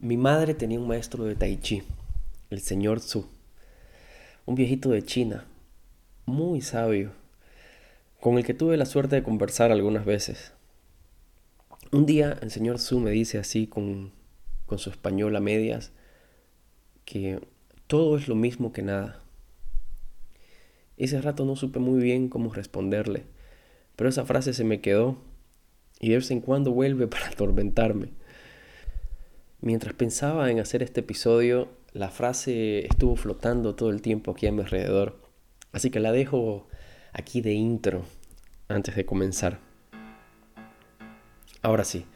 Mi 0.00 0.16
madre 0.16 0.54
tenía 0.54 0.78
un 0.78 0.86
maestro 0.86 1.24
de 1.24 1.34
tai 1.34 1.56
chi, 1.56 1.82
el 2.50 2.60
señor 2.60 3.00
Su, 3.00 3.26
un 4.46 4.54
viejito 4.54 4.90
de 4.90 5.02
China, 5.02 5.44
muy 6.24 6.60
sabio, 6.60 7.10
con 8.20 8.38
el 8.38 8.44
que 8.44 8.54
tuve 8.54 8.76
la 8.76 8.86
suerte 8.86 9.16
de 9.16 9.24
conversar 9.24 9.72
algunas 9.72 10.04
veces. 10.04 10.52
Un 11.90 12.06
día 12.06 12.38
el 12.42 12.52
señor 12.52 12.78
Su 12.78 13.00
me 13.00 13.10
dice 13.10 13.38
así 13.38 13.66
con, 13.66 14.12
con 14.66 14.78
su 14.78 14.88
español 14.90 15.34
a 15.34 15.40
medias 15.40 15.90
que 17.04 17.40
todo 17.88 18.16
es 18.16 18.28
lo 18.28 18.36
mismo 18.36 18.72
que 18.72 18.82
nada. 18.82 19.20
Ese 20.96 21.20
rato 21.20 21.44
no 21.44 21.56
supe 21.56 21.80
muy 21.80 22.00
bien 22.00 22.28
cómo 22.28 22.52
responderle, 22.52 23.24
pero 23.96 24.10
esa 24.10 24.24
frase 24.24 24.52
se 24.52 24.62
me 24.62 24.80
quedó 24.80 25.16
y 25.98 26.10
de 26.10 26.18
vez 26.18 26.30
en 26.30 26.40
cuando 26.40 26.70
vuelve 26.70 27.06
para 27.08 27.26
atormentarme. 27.26 28.10
Mientras 29.60 29.92
pensaba 29.92 30.52
en 30.52 30.60
hacer 30.60 30.84
este 30.84 31.00
episodio, 31.00 31.68
la 31.92 32.10
frase 32.10 32.86
estuvo 32.86 33.16
flotando 33.16 33.74
todo 33.74 33.90
el 33.90 34.02
tiempo 34.02 34.30
aquí 34.30 34.46
a 34.46 34.52
mi 34.52 34.60
alrededor, 34.60 35.20
así 35.72 35.90
que 35.90 35.98
la 35.98 36.12
dejo 36.12 36.68
aquí 37.12 37.40
de 37.40 37.54
intro 37.54 38.04
antes 38.68 38.94
de 38.94 39.04
comenzar. 39.04 39.58
Ahora 41.60 41.82
sí. 41.82 42.06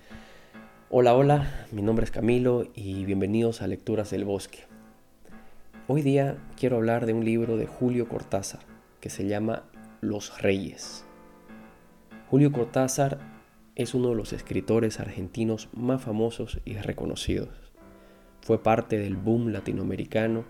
Hola, 0.88 1.16
hola, 1.16 1.66
mi 1.73 1.83
nombre 1.83 2.05
es 2.05 2.12
Camilo 2.12 2.69
y 2.77 3.05
bienvenidos 3.06 3.61
a 3.61 3.66
Lecturas 3.66 4.11
del 4.11 4.24
Bosque. 4.24 4.61
Hoy 5.88 6.02
día 6.02 6.36
quiero 6.56 6.77
hablar 6.77 7.06
de 7.06 7.12
un 7.12 7.24
libro 7.24 7.56
de 7.56 7.66
Julio 7.66 8.09
Cortázar 8.09 8.61
que 9.00 9.11
se 9.11 9.27
llama 9.27 9.64
Los 10.00 10.41
Reyes. 10.41 11.05
Julio 12.30 12.52
Cortázar 12.52 13.31
es 13.74 13.94
uno 13.94 14.10
de 14.10 14.16
los 14.16 14.32
escritores 14.32 15.00
argentinos 15.00 15.68
más 15.72 16.02
famosos 16.02 16.60
y 16.64 16.74
reconocidos. 16.74 17.48
Fue 18.42 18.62
parte 18.62 18.98
del 18.98 19.16
boom 19.16 19.48
latinoamericano 19.48 20.44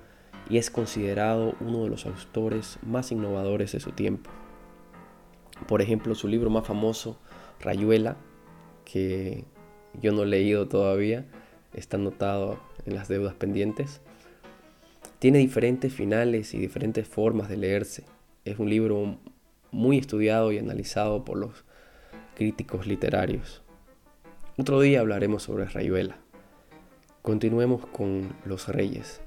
y 0.51 0.59
es 0.59 0.71
considerado 0.71 1.55
uno 1.61 1.85
de 1.85 1.91
los 1.91 2.07
autores 2.07 2.79
más 2.83 3.13
innovadores 3.13 3.73
de 3.73 3.81
su 3.81 3.93
tiempo. 3.93 4.31
Por 5.69 5.83
ejemplo, 5.83 6.15
su 6.15 6.27
libro 6.27 6.51
más 6.51 6.67
famoso, 6.67 7.19
Rayuela, 7.61 8.17
que 8.85 9.45
yo 10.01 10.13
no 10.13 10.25
he 10.25 10.27
leído 10.27 10.67
todavía, 10.69 11.27
está 11.75 11.97
anotado 11.97 12.59
en 12.87 12.95
las 12.95 13.09
deudas 13.09 13.35
pendientes, 13.35 14.01
tiene 15.21 15.39
diferentes 15.39 15.93
finales 15.93 16.55
y 16.55 16.59
diferentes 16.59 17.07
formas 17.07 17.49
de 17.49 17.57
leerse. 17.57 18.05
Es 18.45 18.59
un 18.59 18.69
libro 18.69 19.19
muy 19.71 19.99
estudiado 19.99 20.51
y 20.51 20.59
analizado 20.59 21.25
por 21.25 21.39
los 21.39 21.65
críticos 22.35 22.87
literarios. 22.87 23.63
Otro 24.59 24.81
día 24.81 25.01
hablaremos 25.01 25.45
sobre 25.45 25.65
Rayuela. 25.65 26.19
Continuemos 27.23 27.87
con 27.87 28.35
Los 28.45 28.69
Reyes. 28.69 29.21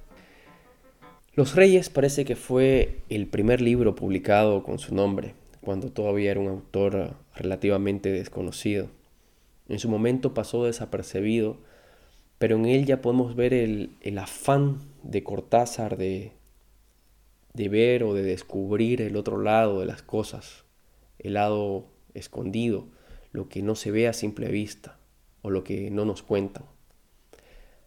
Los 1.33 1.55
Reyes 1.55 1.89
parece 1.89 2.25
que 2.25 2.35
fue 2.35 3.01
el 3.09 3.27
primer 3.27 3.59
libro 3.59 3.95
publicado 3.95 4.63
con 4.63 4.79
su 4.79 4.93
nombre, 4.93 5.33
cuando 5.61 5.91
todavía 5.91 6.31
era 6.31 6.39
un 6.39 6.47
autor 6.47 7.15
relativamente 7.35 8.11
desconocido. 8.11 8.89
En 9.67 9.79
su 9.79 9.89
momento 9.89 10.33
pasó 10.33 10.65
desapercibido, 10.65 11.57
pero 12.37 12.55
en 12.55 12.65
él 12.65 12.85
ya 12.85 13.01
podemos 13.01 13.35
ver 13.35 13.53
el, 13.53 14.17
afán 14.17 14.79
de 15.03 15.23
Cortázar 15.23 15.97
de, 15.97 16.33
de 17.53 17.69
ver 17.69 18.03
o 18.03 18.13
de 18.13 18.23
descubrir 18.23 19.01
el 19.01 19.15
otro 19.17 19.41
lado 19.41 19.79
de 19.79 19.87
las 19.87 20.03
cosas, 20.03 20.65
el 21.19 21.33
lado 21.33 21.87
escondido, 22.13 22.87
lo 23.35 23.49
que 23.49 23.61
no 23.61 23.75
se 23.75 23.91
ve 23.91 24.07
a 24.07 24.13
simple 24.13 24.47
vista 24.47 24.97
o 25.41 25.49
lo 25.49 25.63
que 25.63 25.91
no 25.91 26.05
nos 26.05 26.23
cuentan. 26.23 26.63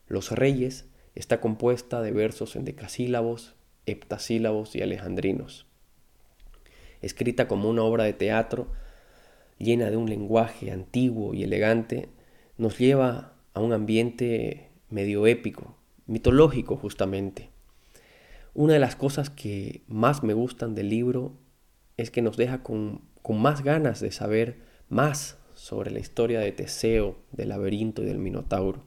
Los 0.06 0.30
Reyes 0.30 0.86
está 1.14 1.40
compuesta 1.40 2.00
de 2.02 2.12
versos 2.12 2.55
en 2.55 2.64
decasílabos, 2.64 3.55
heptasílabos 3.86 4.77
y 4.77 4.82
alejandrinos. 4.82 5.66
Escrita 7.00 7.48
como 7.48 7.68
una 7.70 7.83
obra 7.83 8.05
de 8.05 8.12
teatro, 8.12 8.68
llena 9.58 9.90
de 9.90 9.96
un 9.96 10.08
lenguaje 10.08 10.70
antiguo 10.70 11.34
y 11.34 11.42
elegante, 11.42 12.11
nos 12.58 12.78
lleva 12.78 13.33
a 13.55 13.61
un 13.61 13.73
ambiente 13.73 14.68
medio 14.90 15.27
épico, 15.27 15.77
mitológico 16.06 16.77
justamente. 16.77 17.48
Una 18.55 18.74
de 18.74 18.80
las 18.80 18.96
cosas 18.96 19.30
que 19.30 19.83
más 19.89 20.23
me 20.23 20.34
gustan 20.34 20.74
del 20.74 20.90
libro 20.90 21.33
es 21.96 22.11
que 22.11 22.23
nos 22.23 22.36
deja 22.36 22.62
con, 22.62 23.02
con 23.23 23.40
más 23.40 23.62
ganas 23.62 24.00
de 24.00 24.11
saber 24.11 24.67
más 24.88 25.38
sobre 25.54 25.90
la 25.90 25.98
historia 25.98 26.40
de 26.40 26.52
Teseo, 26.52 27.16
del 27.32 27.50
laberinto 27.50 28.02
y 28.02 28.06
del 28.06 28.18
Minotauro. 28.18 28.84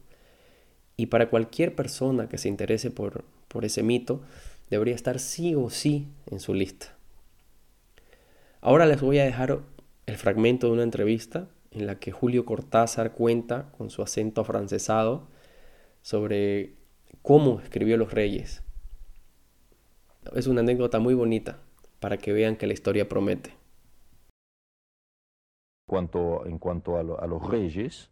Y 0.97 1.07
para 1.07 1.29
cualquier 1.29 1.75
persona 1.75 2.29
que 2.29 2.37
se 2.37 2.47
interese 2.47 2.91
por, 2.91 3.25
por 3.47 3.65
ese 3.65 3.83
mito, 3.83 4.21
debería 4.69 4.95
estar 4.95 5.19
sí 5.19 5.53
o 5.55 5.69
sí 5.69 6.07
en 6.27 6.39
su 6.39 6.53
lista. 6.53 6.95
Ahora 8.61 8.85
les 8.85 9.01
voy 9.01 9.19
a 9.19 9.25
dejar 9.25 9.59
el 10.05 10.17
fragmento 10.17 10.67
de 10.67 10.73
una 10.73 10.83
entrevista 10.83 11.49
en 11.71 11.87
la 11.87 11.99
que 11.99 12.11
Julio 12.11 12.45
Cortázar 12.45 13.13
cuenta 13.13 13.71
con 13.77 13.89
su 13.89 14.01
acento 14.01 14.41
afrancesado 14.41 15.27
sobre 16.01 16.75
cómo 17.21 17.59
escribió 17.59 17.97
Los 17.97 18.13
Reyes. 18.13 18.63
Es 20.35 20.47
una 20.47 20.61
anécdota 20.61 20.99
muy 20.99 21.13
bonita 21.13 21.59
para 21.99 22.17
que 22.17 22.33
vean 22.33 22.55
que 22.55 22.67
la 22.67 22.73
historia 22.73 23.09
promete 23.09 23.60
cuanto, 25.91 26.45
en 26.45 26.57
cuanto 26.57 26.97
a, 26.97 27.03
los 27.03 27.45
reyes, 27.45 28.09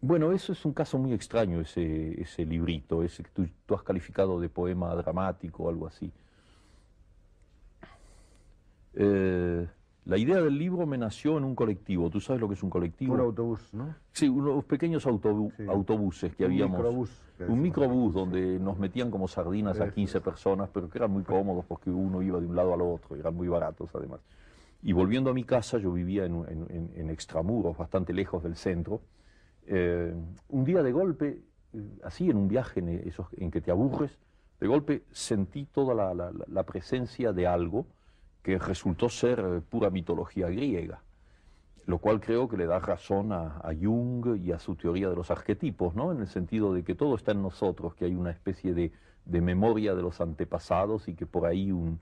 bueno, 0.00 0.32
eso 0.32 0.52
es 0.54 0.64
un 0.64 0.72
caso 0.72 0.96
muy 0.96 1.12
extraño, 1.12 1.60
ese, 1.60 2.18
ese 2.18 2.46
librito, 2.46 3.02
ese 3.02 3.22
que 3.24 3.30
tú, 3.66 3.74
has 3.74 3.82
calificado 3.82 4.40
de 4.40 4.48
poema 4.48 4.94
dramático 4.94 5.64
o 5.64 5.68
algo 5.68 5.86
así. 5.86 6.10
Eh, 8.94 9.68
la 10.06 10.16
idea 10.16 10.40
del 10.40 10.56
libro 10.56 10.86
me 10.86 10.96
nació 10.96 11.36
en 11.36 11.44
un 11.44 11.54
colectivo. 11.54 12.08
¿Tú 12.08 12.22
sabes 12.22 12.40
lo 12.40 12.48
que 12.48 12.54
es 12.54 12.62
un 12.62 12.70
colectivo? 12.70 13.12
Un 13.12 13.20
autobús, 13.20 13.68
¿no? 13.74 13.94
Sí, 14.12 14.26
unos 14.26 14.64
pequeños 14.64 15.06
autobuses 15.06 16.34
que 16.36 16.46
habíamos. 16.46 16.78
Microbús, 16.78 17.10
un 17.46 17.60
microbús 17.60 18.14
donde 18.14 18.58
nos 18.58 18.78
metían 18.78 19.10
como 19.10 19.28
sardinas 19.28 19.78
a 19.78 19.90
15 19.90 20.22
personas, 20.22 20.70
pero 20.72 20.88
que 20.88 20.96
eran 20.96 21.10
muy 21.10 21.22
cómodos 21.22 21.66
porque 21.66 21.90
uno 21.90 22.22
iba 22.22 22.40
de 22.40 22.46
un 22.46 22.56
lado 22.56 22.72
al 22.72 22.80
otro, 22.80 23.14
eran 23.14 23.34
muy 23.34 23.46
baratos 23.46 23.90
además. 23.94 24.20
Y 24.82 24.92
volviendo 24.92 25.30
a 25.30 25.34
mi 25.34 25.44
casa, 25.44 25.78
yo 25.78 25.92
vivía 25.92 26.24
en, 26.24 27.10
extramuros, 27.10 27.76
bastante 27.76 28.12
lejos 28.12 28.42
del 28.42 28.56
centro. 28.56 29.00
Eh, 29.66 30.14
un 30.48 30.64
día 30.64 30.82
de 30.82 30.92
golpe, 30.92 31.42
eh, 31.72 31.98
así 32.04 32.30
en 32.30 32.36
un 32.36 32.48
viaje 32.48 32.80
en, 32.80 32.88
esos, 32.88 33.26
en 33.36 33.50
que 33.50 33.60
te 33.60 33.70
aburres, 33.70 34.16
de 34.60 34.66
golpe 34.66 35.04
sentí 35.12 35.66
toda 35.66 35.94
la, 35.94 36.62
presencia 36.64 37.32
de 37.32 37.46
algo 37.46 37.86
que 38.42 38.58
resultó 38.58 39.08
ser 39.08 39.40
eh, 39.40 39.60
pura 39.60 39.90
mitología 39.90 40.48
griega, 40.48 41.02
lo 41.86 41.98
cual 41.98 42.20
creo 42.20 42.48
que 42.48 42.56
le 42.56 42.66
da 42.66 42.78
razón 42.78 43.32
a, 43.32 43.60
Jung 43.80 44.36
y 44.36 44.52
a 44.52 44.58
su 44.58 44.76
teoría 44.76 45.08
de 45.08 45.16
los 45.16 45.30
arquetipos, 45.30 45.94
¿no? 45.94 46.12
en 46.12 46.20
el 46.20 46.28
sentido 46.28 46.72
de 46.72 46.84
que 46.84 46.94
todo 46.94 47.16
está 47.16 47.32
en 47.32 47.42
nosotros, 47.42 47.94
que 47.94 48.04
hay 48.04 48.14
una 48.14 48.30
especie 48.30 48.74
de, 48.74 48.92
de 49.24 49.40
memoria 49.40 49.94
de 49.94 50.02
los 50.02 50.20
antepasados 50.20 51.08
y 51.08 51.14
que 51.14 51.26
por 51.26 51.46
ahí 51.46 51.72
un, 51.72 52.00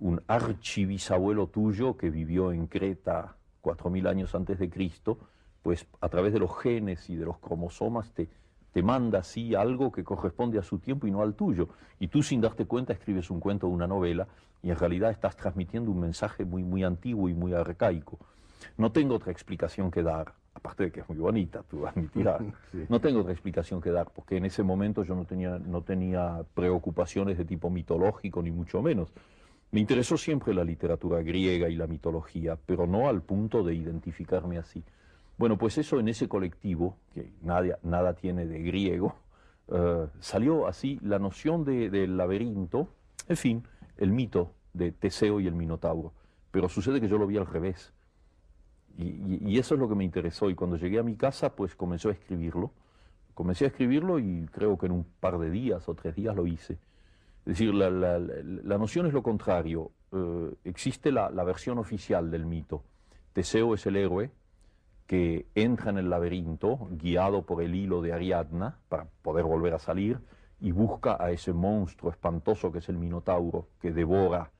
un 0.00 0.22
archibisabuelo 0.26 1.46
tuyo 1.48 1.96
que 1.96 2.10
vivió 2.10 2.52
en 2.52 2.66
Creta 2.66 3.36
cuatro 3.60 3.90
mil 3.90 4.06
años 4.06 4.34
antes 4.34 4.58
de 4.58 4.70
Cristo, 4.70 5.18
pues 5.62 5.86
a 6.00 6.08
través 6.08 6.32
de 6.32 6.38
los 6.38 6.58
genes 6.58 7.08
y 7.10 7.16
de 7.16 7.26
los 7.26 7.38
cromosomas 7.38 8.12
te, 8.12 8.28
te 8.72 8.82
manda 8.82 9.20
así 9.20 9.54
algo 9.54 9.92
que 9.92 10.02
corresponde 10.02 10.58
a 10.58 10.62
su 10.62 10.78
tiempo 10.78 11.06
y 11.06 11.10
no 11.10 11.22
al 11.22 11.34
tuyo. 11.34 11.68
Y 11.98 12.08
tú 12.08 12.22
sin 12.22 12.40
darte 12.40 12.66
cuenta 12.66 12.92
escribes 12.92 13.30
un 13.30 13.40
cuento 13.40 13.66
o 13.66 13.70
una 13.70 13.86
novela 13.86 14.26
y 14.62 14.70
en 14.70 14.76
realidad 14.76 15.10
estás 15.10 15.36
transmitiendo 15.36 15.90
un 15.90 16.00
mensaje 16.00 16.44
muy, 16.44 16.62
muy 16.62 16.84
antiguo 16.84 17.28
y 17.28 17.34
muy 17.34 17.52
arcaico. 17.52 18.18
No 18.76 18.92
tengo 18.92 19.14
otra 19.14 19.32
explicación 19.32 19.90
que 19.90 20.02
dar, 20.02 20.34
aparte 20.54 20.84
de 20.84 20.92
que 20.92 21.00
es 21.00 21.08
muy 21.08 21.18
bonita, 21.18 21.62
tú 21.68 21.86
admitirás. 21.86 22.42
No 22.88 23.00
tengo 23.00 23.20
otra 23.20 23.32
explicación 23.32 23.80
que 23.80 23.90
dar, 23.90 24.10
porque 24.14 24.36
en 24.36 24.44
ese 24.44 24.62
momento 24.62 25.02
yo 25.04 25.14
no 25.14 25.24
tenía, 25.24 25.58
no 25.58 25.82
tenía 25.82 26.42
preocupaciones 26.54 27.38
de 27.38 27.44
tipo 27.44 27.70
mitológico, 27.70 28.42
ni 28.42 28.50
mucho 28.50 28.82
menos. 28.82 29.12
Me 29.72 29.80
interesó 29.80 30.16
siempre 30.16 30.52
la 30.52 30.64
literatura 30.64 31.22
griega 31.22 31.68
y 31.68 31.76
la 31.76 31.86
mitología, 31.86 32.58
pero 32.66 32.86
no 32.86 33.08
al 33.08 33.22
punto 33.22 33.62
de 33.62 33.74
identificarme 33.74 34.58
así. 34.58 34.82
Bueno, 35.38 35.56
pues 35.56 35.78
eso 35.78 36.00
en 36.00 36.08
ese 36.08 36.28
colectivo, 36.28 36.96
que 37.14 37.30
nada, 37.42 37.78
nada 37.82 38.14
tiene 38.14 38.46
de 38.46 38.62
griego, 38.62 39.14
eh, 39.68 40.06
salió 40.18 40.66
así 40.66 40.98
la 41.02 41.18
noción 41.18 41.64
del 41.64 42.16
laberinto, 42.16 42.88
en 43.28 43.36
fin, 43.36 43.62
el 43.96 44.10
mito 44.10 44.52
de 44.72 44.92
Teseo 44.92 45.40
y 45.40 45.46
el 45.46 45.54
Minotauro. 45.54 46.12
Pero 46.50 46.68
sucede 46.68 47.00
que 47.00 47.08
yo 47.08 47.16
lo 47.16 47.26
vi 47.26 47.36
al 47.36 47.46
revés. 47.46 47.92
Y, 48.98 49.58
eso 49.58 49.74
es 49.74 49.80
lo 49.80 49.88
que 49.88 49.94
me 49.94 50.04
interesó. 50.04 50.50
Y 50.50 50.54
cuando 50.54 50.76
llegué 50.76 50.98
a 50.98 51.02
mi 51.02 51.14
casa, 51.14 51.54
pues 51.54 51.74
comencé 51.74 52.08
a 52.08 52.12
escribirlo. 52.12 52.72
Comencé 53.34 53.64
a 53.64 53.68
escribirlo 53.68 54.18
y 54.18 54.46
creo 54.52 54.76
que 54.76 54.86
en 54.86 54.92
un 54.92 55.04
par 55.20 55.38
de 55.38 55.50
días 55.50 55.88
o 55.88 55.94
tres 55.94 56.14
días 56.16 56.34
lo 56.36 56.46
hice. 56.46 56.78
Es 57.46 57.58
decir, 57.58 57.74
la, 57.74 58.78
noción 58.78 59.06
es 59.06 59.12
lo 59.12 59.22
contrario. 59.22 59.92
Eh, 60.12 60.54
existe 60.64 61.10
la, 61.10 61.28
versión 61.44 61.78
oficial 61.78 62.30
del 62.30 62.46
mito. 62.46 62.84
Teseo 63.32 63.74
es 63.74 63.86
el 63.86 63.96
héroe 63.96 64.30
que 65.06 65.46
entra 65.54 65.90
en 65.90 65.98
el 65.98 66.10
laberinto 66.10 66.88
guiado 66.90 67.42
por 67.42 67.62
el 67.62 67.74
hilo 67.74 68.02
de 68.02 68.12
Ariadna 68.12 68.78
para 68.88 69.06
poder 69.22 69.44
volver 69.44 69.74
a 69.74 69.78
salir 69.78 70.20
y 70.60 70.72
busca 70.72 71.16
a 71.18 71.30
ese 71.30 71.52
monstruo 71.52 72.12
espantoso 72.12 72.70
que 72.70 72.78
es 72.78 72.88
el 72.88 72.98
Minotauro, 72.98 73.68
que 73.80 73.92
devora 73.92 74.50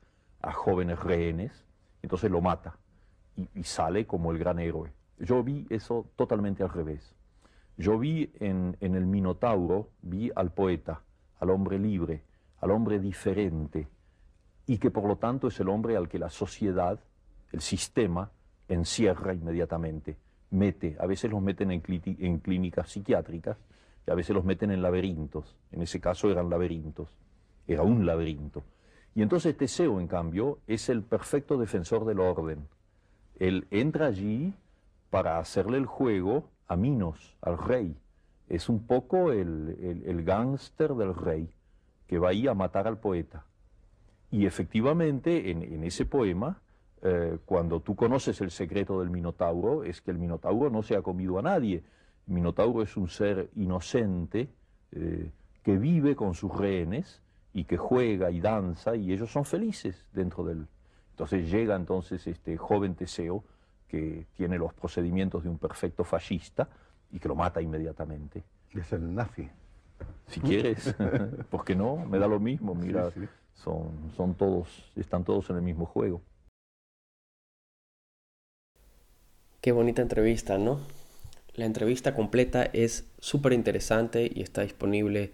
a 0.41 0.51
jóvenes 0.51 0.99
rehenes, 0.99 1.65
entonces 2.01 2.31
lo 2.31 2.41
mata 2.41 2.77
y, 3.35 3.63
sale 3.63 4.07
como 4.07 4.31
el 4.31 4.39
gran 4.39 4.59
héroe. 4.59 4.91
Yo 5.19 5.43
vi 5.43 5.67
eso 5.69 6.07
totalmente 6.15 6.63
al 6.63 6.69
revés. 6.69 7.15
Yo 7.77 7.97
vi 7.99 8.31
en 8.39 8.75
el 8.81 9.05
Minotauro, 9.05 9.89
vi 10.01 10.31
al 10.35 10.51
poeta, 10.51 11.03
al 11.39 11.51
hombre 11.51 11.79
libre, 11.79 12.23
al 12.61 12.71
hombre 12.71 12.99
diferente, 12.99 13.87
y 14.67 14.77
que 14.77 14.91
por 14.91 15.05
lo 15.05 15.17
tanto 15.17 15.47
es 15.47 15.59
el 15.59 15.69
hombre 15.69 15.97
al 15.97 16.07
que 16.07 16.19
la 16.19 16.29
sociedad, 16.29 16.99
el 17.51 17.61
sistema, 17.61 18.31
encierra 18.69 19.33
inmediatamente, 19.33 20.17
mete, 20.51 20.95
a 20.99 21.05
veces 21.05 21.31
los 21.31 21.41
meten 21.41 21.71
en, 21.71 21.81
clínicas 22.39 22.89
psiquiátricas, 22.89 23.57
y 24.07 24.11
a 24.11 24.15
veces 24.15 24.35
los 24.35 24.45
meten 24.45 24.71
en 24.71 24.81
laberintos. 24.81 25.55
En 25.71 25.81
ese 25.81 25.99
caso 25.99 26.31
eran 26.31 26.49
laberintos, 26.49 27.09
era 27.67 27.83
un 27.83 28.05
laberinto. 28.05 28.63
Y 29.13 29.21
entonces 29.21 29.57
Teseo, 29.57 29.99
en 29.99 30.07
cambio, 30.07 30.59
es 30.67 30.89
el 30.89 31.03
perfecto 31.03 31.57
defensor 31.57 32.05
del 32.05 32.19
orden. 32.19 32.67
Él 33.39 33.67
entra 33.71 34.07
allí 34.07 34.53
para 35.09 35.39
hacerle 35.39 35.77
el 35.77 35.85
juego 35.85 36.49
a 36.67 36.75
Minos, 36.75 37.35
al 37.41 37.57
rey. 37.57 37.95
Es 38.47 38.69
un 38.69 38.85
poco 38.85 39.31
el, 39.31 40.03
el, 40.05 40.23
gángster 40.23 40.93
del 40.93 41.13
rey, 41.13 41.49
que 42.11 42.19
va 42.19 42.31
ahí 42.31 42.45
a 42.45 42.53
matar 42.53 42.89
al 42.89 42.97
poeta. 42.97 43.45
Y 44.31 44.45
efectivamente, 44.45 45.49
en, 45.49 45.81
ese 45.85 46.05
poema, 46.05 46.59
eh, 47.01 47.37
cuando 47.45 47.79
tú 47.79 47.95
conoces 47.95 48.41
el 48.41 48.51
secreto 48.51 48.99
del 48.99 49.09
Minotauro, 49.09 49.85
es 49.85 50.01
que 50.01 50.11
el 50.11 50.17
Minotauro 50.17 50.69
no 50.69 50.83
se 50.83 50.97
ha 50.97 51.01
comido 51.01 51.39
a 51.39 51.41
nadie, 51.41 51.85
Minotauro 52.25 52.81
es 52.81 52.97
un 52.97 53.07
ser 53.07 53.49
inocente 53.55 54.49
eh, 54.91 55.31
que 55.63 55.77
vive 55.77 56.17
con 56.17 56.33
sus 56.33 56.53
rehenes 56.53 57.21
y 57.53 57.63
que 57.63 57.77
juega 57.77 58.29
y 58.29 58.41
danza 58.41 58.97
y 58.97 59.13
ellos 59.13 59.31
son 59.31 59.45
felices 59.45 60.05
dentro 60.11 60.43
de 60.43 60.51
él. 60.51 60.67
Entonces 61.11 61.49
llega 61.49 61.77
entonces 61.77 62.27
este 62.27 62.57
joven 62.57 62.93
Teseo 62.93 63.45
que 63.87 64.27
tiene 64.35 64.57
los 64.57 64.73
procedimientos 64.73 65.43
de 65.43 65.49
un 65.49 65.57
perfecto 65.57 66.03
fascista 66.03 66.67
y 67.09 67.19
que 67.19 67.29
lo 67.29 67.35
mata 67.35 67.61
inmediatamente. 67.61 68.43
Es 68.73 68.91
el 68.91 69.15
nazi. 69.15 69.49
Si 70.27 70.39
quieres, 70.39 70.95
¿por 71.49 71.65
qué 71.65 71.75
no? 71.75 71.97
Me 71.97 72.19
da 72.19 72.27
lo 72.27 72.39
mismo, 72.39 72.73
mira, 72.75 73.11
Son, 73.53 74.11
son 74.15 74.35
todos, 74.35 74.67
están 74.95 75.23
todos 75.23 75.49
en 75.49 75.57
el 75.57 75.61
mismo 75.61 75.85
juego. 75.85 76.21
Qué 79.61 79.71
bonita 79.71 80.01
entrevista, 80.01 80.57
¿no? 80.57 80.79
La 81.53 81.65
entrevista 81.65 82.15
completa 82.15 82.63
es 82.63 83.05
súper 83.19 83.53
interesante 83.53 84.31
y 84.33 84.41
está 84.41 84.61
disponible 84.61 85.31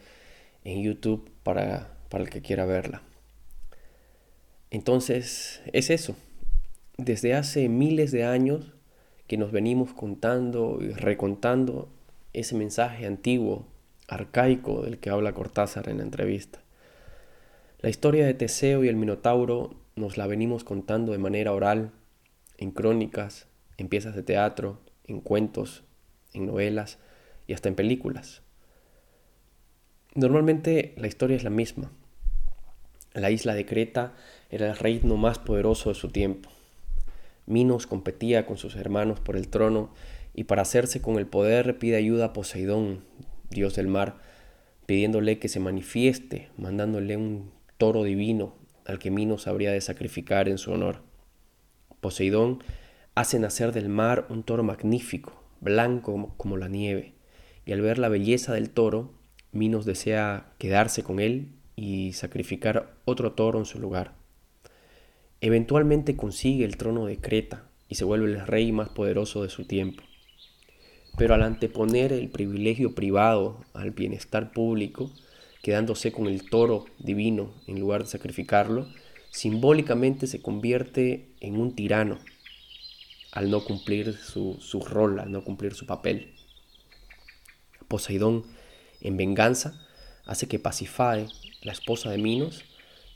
en 0.64 0.82
YouTube 0.84 1.32
para, 1.44 1.96
para 2.10 2.24
el 2.24 2.30
que 2.30 2.42
quiera 2.42 2.66
verla. 2.66 3.02
Entonces, 4.72 5.62
es 5.72 5.90
eso. 5.90 6.16
Desde 6.98 7.36
hace 7.36 7.70
miles 7.70 8.12
de 8.12 8.26
años 8.26 8.74
que 9.28 9.38
nos 9.38 9.52
venimos 9.52 9.94
contando 9.94 10.80
y 10.82 10.90
recontando 10.90 11.90
ese 12.34 12.56
mensaje 12.56 13.06
antiguo, 13.06 13.66
arcaico 14.08 14.82
del 14.82 15.00
que 15.00 15.10
habla 15.10 15.34
Cortázar 15.34 15.90
en 15.90 15.98
la 15.98 16.04
entrevista. 16.04 16.60
La 17.80 17.90
historia 17.90 18.26
de 18.26 18.34
Teseo 18.34 18.84
y 18.84 18.88
el 18.88 18.96
Minotauro 18.96 19.76
nos 19.96 20.18
la 20.18 20.28
venimos 20.28 20.64
contando 20.64 21.12
de 21.12 21.18
manera 21.18 21.54
oral, 21.54 21.92
en 22.58 22.72
crónicas, 22.72 23.48
en 23.78 23.88
piezas 23.88 24.16
de 24.16 24.24
teatro, 24.24 24.80
en 25.06 25.22
cuentos, 25.22 25.84
en 26.34 26.48
novelas 26.48 26.98
y 27.48 27.54
hasta 27.54 27.70
en 27.70 27.76
películas. 27.76 28.42
Normalmente 30.16 30.94
la 30.98 31.08
historia 31.08 31.38
es 31.38 31.44
la 31.44 31.50
misma. 31.50 31.92
La 33.14 33.30
isla 33.30 33.54
de 33.54 33.66
Creta 33.66 34.14
era 34.50 34.68
el 34.68 34.78
reino 34.78 35.18
más 35.18 35.38
poderoso 35.38 35.90
de 35.90 35.96
su 35.96 36.10
tiempo. 36.10 36.50
Minos 37.46 37.88
competía 37.88 38.46
con 38.46 38.58
sus 38.58 38.76
hermanos 38.76 39.20
por 39.20 39.38
el 39.38 39.48
trono 39.48 39.92
y 40.34 40.46
para 40.46 40.64
hacerse 40.64 41.02
con 41.02 41.18
el 41.18 41.28
poder 41.28 41.80
pide 41.80 41.96
ayuda 41.96 42.26
a 42.26 42.34
Poseidón, 42.34 43.02
dios 43.50 43.76
del 43.76 43.88
mar, 43.88 44.18
pidiéndole 44.86 45.40
que 45.40 45.50
se 45.50 45.60
manifieste, 45.60 46.50
mandándole 46.58 47.18
un 47.18 47.52
toro 47.78 48.04
divino 48.04 48.56
al 48.86 49.00
que 49.00 49.12
Minos 49.12 49.48
habría 49.48 49.72
de 49.72 49.82
sacrificar 49.82 50.48
en 50.48 50.58
su 50.58 50.72
honor. 50.72 51.02
Poseidón 52.00 52.64
hace 53.16 53.40
nacer 53.40 53.72
del 53.72 53.90
mar 53.90 54.26
un 54.30 54.44
toro 54.44 54.64
magnífico, 54.64 55.44
blanco 55.60 56.34
como 56.38 56.58
la 56.58 56.68
nieve, 56.68 57.16
y 57.66 57.74
al 57.74 57.82
ver 57.82 58.00
la 58.00 58.10
belleza 58.10 58.54
del 58.54 58.70
toro, 58.70 59.14
Minos 59.52 59.86
desea 59.86 60.54
quedarse 60.58 61.04
con 61.04 61.20
él 61.20 61.54
y 61.76 62.14
sacrificar 62.14 62.96
otro 63.06 63.34
toro 63.34 63.60
en 63.60 63.66
su 63.66 63.80
lugar. 63.80 64.14
Eventualmente 65.42 66.16
consigue 66.16 66.66
el 66.66 66.78
trono 66.78 67.06
de 67.06 67.18
Creta 67.18 67.70
y 67.88 67.96
se 67.96 68.06
vuelve 68.06 68.28
el 68.28 68.46
rey 68.46 68.72
más 68.72 68.90
poderoso 68.90 69.44
de 69.44 69.50
su 69.50 69.66
tiempo. 69.66 70.04
Pero 71.18 71.34
al 71.34 71.44
anteponer 71.44 72.14
el 72.14 72.30
privilegio 72.30 72.94
privado 72.94 73.66
al 73.74 73.92
bienestar 73.92 74.52
público, 74.52 75.12
quedándose 75.64 76.12
con 76.12 76.28
el 76.28 76.50
toro 76.50 76.86
divino 77.00 77.52
en 77.66 77.80
lugar 77.80 78.04
de 78.04 78.10
sacrificarlo, 78.10 78.88
simbólicamente 79.32 80.28
se 80.28 80.42
convierte 80.42 81.28
en 81.42 81.60
un 81.60 81.76
tirano 81.76 82.20
al 83.32 83.52
no 83.52 83.64
cumplir 83.66 84.14
su, 84.14 84.58
su 84.62 84.82
rol, 84.82 85.20
al 85.20 85.32
no 85.32 85.44
cumplir 85.44 85.74
su 85.74 85.86
papel. 85.86 86.34
Poseidón, 87.88 88.46
en 89.02 89.18
venganza, 89.18 89.80
hace 90.26 90.48
que 90.48 90.60
Pasifae, 90.60 91.28
la 91.62 91.72
esposa 91.72 92.12
de 92.12 92.18
Minos, 92.18 92.64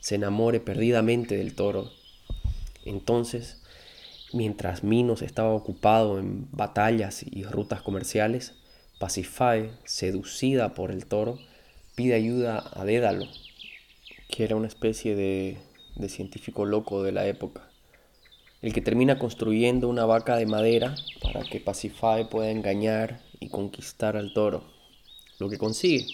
se 0.00 0.16
enamore 0.16 0.60
perdidamente 0.60 1.36
del 1.36 1.54
toro. 1.54 1.92
Entonces, 2.84 3.61
mientras 4.32 4.84
Minos 4.84 5.22
estaba 5.22 5.50
ocupado 5.50 6.18
en 6.18 6.48
batallas 6.52 7.24
y 7.28 7.44
rutas 7.44 7.82
comerciales, 7.82 8.54
Pasifae, 8.98 9.72
seducida 9.84 10.74
por 10.74 10.90
el 10.90 11.06
toro, 11.06 11.38
pide 11.94 12.14
ayuda 12.14 12.70
a 12.74 12.84
Dédalo, 12.84 13.26
que 14.28 14.44
era 14.44 14.56
una 14.56 14.68
especie 14.68 15.16
de, 15.16 15.58
científico 16.08 16.64
loco 16.64 17.02
de 17.02 17.12
la 17.12 17.26
época 17.26 17.72
el 18.62 18.72
que 18.72 18.80
termina 18.80 19.18
construyendo 19.18 19.88
una 19.88 20.06
vaca 20.06 20.36
de 20.36 20.46
madera 20.46 20.94
para 21.20 21.42
que 21.42 21.58
Pacify 21.58 22.28
pueda 22.30 22.50
engañar 22.50 23.20
y 23.40 23.48
conquistar 23.48 24.16
al 24.16 24.32
toro, 24.32 24.62
lo 25.40 25.48
que 25.48 25.58
consigue. 25.58 26.06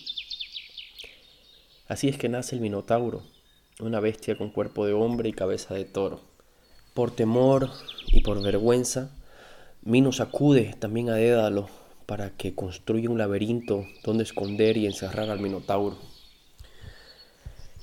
Así 1.87 2.09
es 2.09 2.16
que 2.16 2.31
nace 2.31 2.57
el 2.57 2.62
Minotauro, 2.62 3.23
una 3.81 4.00
bestia 4.00 4.37
con 4.37 4.50
cuerpo 4.50 4.87
de 4.87 4.95
hombre 4.95 5.28
y 5.28 5.33
cabeza 5.33 5.75
de 5.75 5.85
toro. 5.85 6.27
Por 6.99 7.12
temor 7.12 7.71
y 8.09 8.23
por 8.23 8.43
vergüenza, 8.43 9.12
Minos 9.83 10.19
acude 10.19 10.75
también 10.81 11.11
a 11.11 11.14
Dédalo 11.14 11.69
para 12.07 12.31
que 12.31 12.57
construya 12.57 13.09
un 13.09 13.19
laberinto 13.19 13.87
donde 14.02 14.25
esconder 14.25 14.76
y 14.76 14.87
encerrar 14.87 15.31
al 15.31 15.38
Minotauro. 15.38 15.97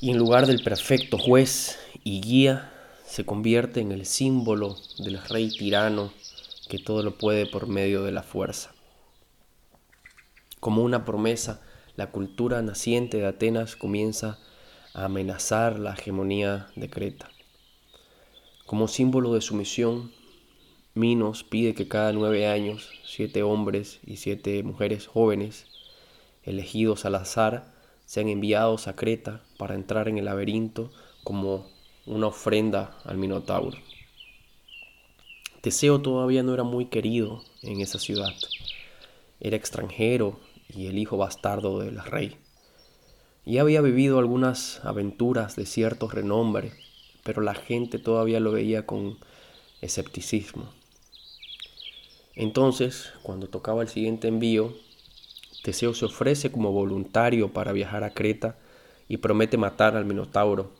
Y 0.01 0.11
en 0.11 0.17
lugar 0.17 0.47
del 0.47 0.61
perfecto 0.61 1.17
juez 1.17 1.79
y 2.03 2.19
guía, 2.19 2.73
se 3.05 3.25
convierte 3.25 3.79
en 3.79 3.93
el 3.93 4.05
símbolo 4.05 4.75
del 4.97 5.23
rey 5.23 5.49
tirano 5.49 6.11
que 6.67 6.77
todo 6.77 7.01
lo 7.01 7.17
puede 7.17 7.45
por 7.45 7.67
medio 7.67 8.03
de 8.03 8.11
la 8.11 8.21
fuerza. 8.21 8.75
Como 10.59 10.83
una 10.83 11.05
promesa, 11.05 11.61
la 11.95 12.11
cultura 12.11 12.61
naciente 12.61 13.19
de 13.19 13.27
Atenas 13.27 13.77
comienza 13.77 14.39
a 14.93 15.05
amenazar 15.05 15.79
la 15.79 15.93
hegemonía 15.93 16.67
de 16.75 16.89
Creta. 16.89 17.29
Como 18.65 18.87
símbolo 18.87 19.31
de 19.33 19.41
sumisión, 19.41 20.11
Minos 20.95 21.43
pide 21.43 21.75
que 21.75 21.87
cada 21.87 22.11
nueve 22.13 22.47
años 22.47 22.89
siete 23.05 23.43
hombres 23.43 23.99
y 24.07 24.17
siete 24.17 24.63
mujeres 24.63 25.05
jóvenes, 25.05 25.67
elegidos 26.41 27.05
al 27.05 27.13
azar, 27.13 27.75
sean 28.07 28.27
enviados 28.27 28.87
a 28.87 28.95
Creta 28.95 29.43
para 29.59 29.75
entrar 29.75 30.07
en 30.07 30.17
el 30.17 30.25
laberinto 30.25 30.89
como 31.23 31.67
una 32.07 32.25
ofrenda 32.25 32.97
al 33.03 33.17
Minotauro. 33.17 33.77
Teseo 35.61 36.01
todavía 36.01 36.41
no 36.41 36.55
era 36.55 36.63
muy 36.63 36.87
querido 36.87 37.43
en 37.61 37.81
esa 37.81 37.99
ciudad. 37.99 38.33
Era 39.39 39.57
extranjero 39.57 40.39
y 40.69 40.87
el 40.87 40.97
hijo 40.97 41.17
bastardo 41.17 41.81
del 41.81 42.03
rey. 42.03 42.35
Y 43.45 43.59
había 43.59 43.81
vivido 43.81 44.17
algunas 44.17 44.83
aventuras 44.83 45.55
de 45.55 45.67
cierto 45.67 46.07
renombre, 46.07 46.71
pero 47.25 47.41
la 47.41 47.55
gente 47.55 47.97
todavía 47.97 48.39
lo 48.39 48.51
veía 48.51 48.85
con 48.85 49.17
escepticismo. 49.81 50.69
Entonces, 52.35 53.13
cuando 53.23 53.47
tocaba 53.47 53.81
el 53.81 53.89
siguiente 53.89 54.27
envío, 54.27 54.75
Teseo 55.63 55.95
se 55.95 56.05
ofrece 56.05 56.51
como 56.51 56.71
voluntario 56.71 57.51
para 57.51 57.71
viajar 57.71 58.03
a 58.03 58.13
Creta 58.13 58.59
y 59.07 59.17
promete 59.17 59.57
matar 59.57 59.97
al 59.97 60.05
Minotauro 60.05 60.71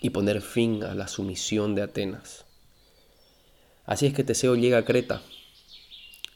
y 0.00 0.10
poner 0.10 0.42
fin 0.42 0.84
a 0.84 0.94
la 0.94 1.08
sumisión 1.08 1.74
de 1.74 1.82
Atenas. 1.82 2.44
Así 3.84 4.06
es 4.06 4.14
que 4.14 4.22
Teseo 4.22 4.54
llega 4.54 4.78
a 4.78 4.84
Creta. 4.84 5.22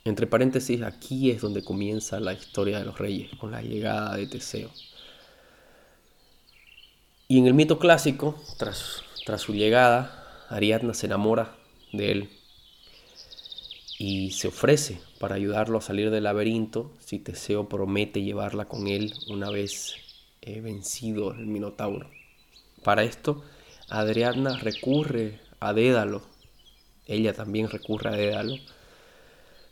Entre 0.04 0.26
paréntesis, 0.26 0.82
aquí 0.82 1.30
es 1.30 1.42
donde 1.42 1.62
comienza 1.62 2.18
la 2.18 2.32
historia 2.32 2.80
de 2.80 2.86
los 2.86 2.98
reyes, 2.98 3.30
con 3.38 3.52
la 3.52 3.62
llegada 3.62 4.16
de 4.16 4.26
Teseo. 4.26 4.72
Y 7.28 7.38
en 7.38 7.46
el 7.46 7.54
mito 7.54 7.78
clásico, 7.78 8.34
tras, 8.58 9.04
tras 9.24 9.42
su 9.42 9.54
llegada, 9.54 10.46
Ariadna 10.48 10.94
se 10.94 11.06
enamora 11.06 11.54
de 11.92 12.12
él 12.12 12.30
y 13.98 14.32
se 14.32 14.48
ofrece 14.48 15.00
para 15.20 15.36
ayudarlo 15.36 15.78
a 15.78 15.82
salir 15.82 16.10
del 16.10 16.24
laberinto 16.24 16.92
si 16.98 17.18
Teseo 17.18 17.68
promete 17.68 18.22
llevarla 18.22 18.64
con 18.64 18.88
él 18.88 19.14
una 19.28 19.50
vez 19.50 19.94
eh, 20.40 20.60
vencido 20.60 21.32
el 21.32 21.46
Minotauro. 21.46 22.10
Para 22.82 23.04
esto, 23.04 23.44
Ariadna 23.88 24.56
recurre 24.58 25.40
a 25.60 25.72
Dédalo, 25.72 26.22
ella 27.06 27.32
también 27.32 27.68
recurre 27.68 28.10
a 28.10 28.16
Dédalo, 28.16 28.56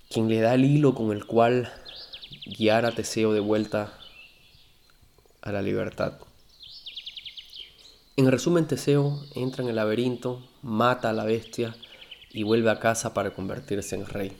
quien 0.09 0.28
le 0.28 0.40
da 0.40 0.54
el 0.54 0.64
hilo 0.64 0.95
con 0.95 1.11
el 1.11 1.26
cual 1.26 1.73
guiar 2.57 2.85
a 2.85 2.92
Teseo 2.92 3.33
de 3.33 3.40
vuelta 3.40 3.99
a 5.42 5.50
la 5.50 5.62
libertad. 5.62 6.19
En 8.20 8.30
resumen, 8.30 8.66
Teseo 8.66 9.18
entra 9.34 9.62
en 9.62 9.70
el 9.70 9.76
laberinto, 9.76 10.46
mata 10.60 11.08
a 11.08 11.14
la 11.14 11.24
bestia 11.24 11.74
y 12.30 12.42
vuelve 12.42 12.68
a 12.70 12.78
casa 12.78 13.14
para 13.14 13.32
convertirse 13.32 13.96
en 13.96 14.04
rey. 14.04 14.36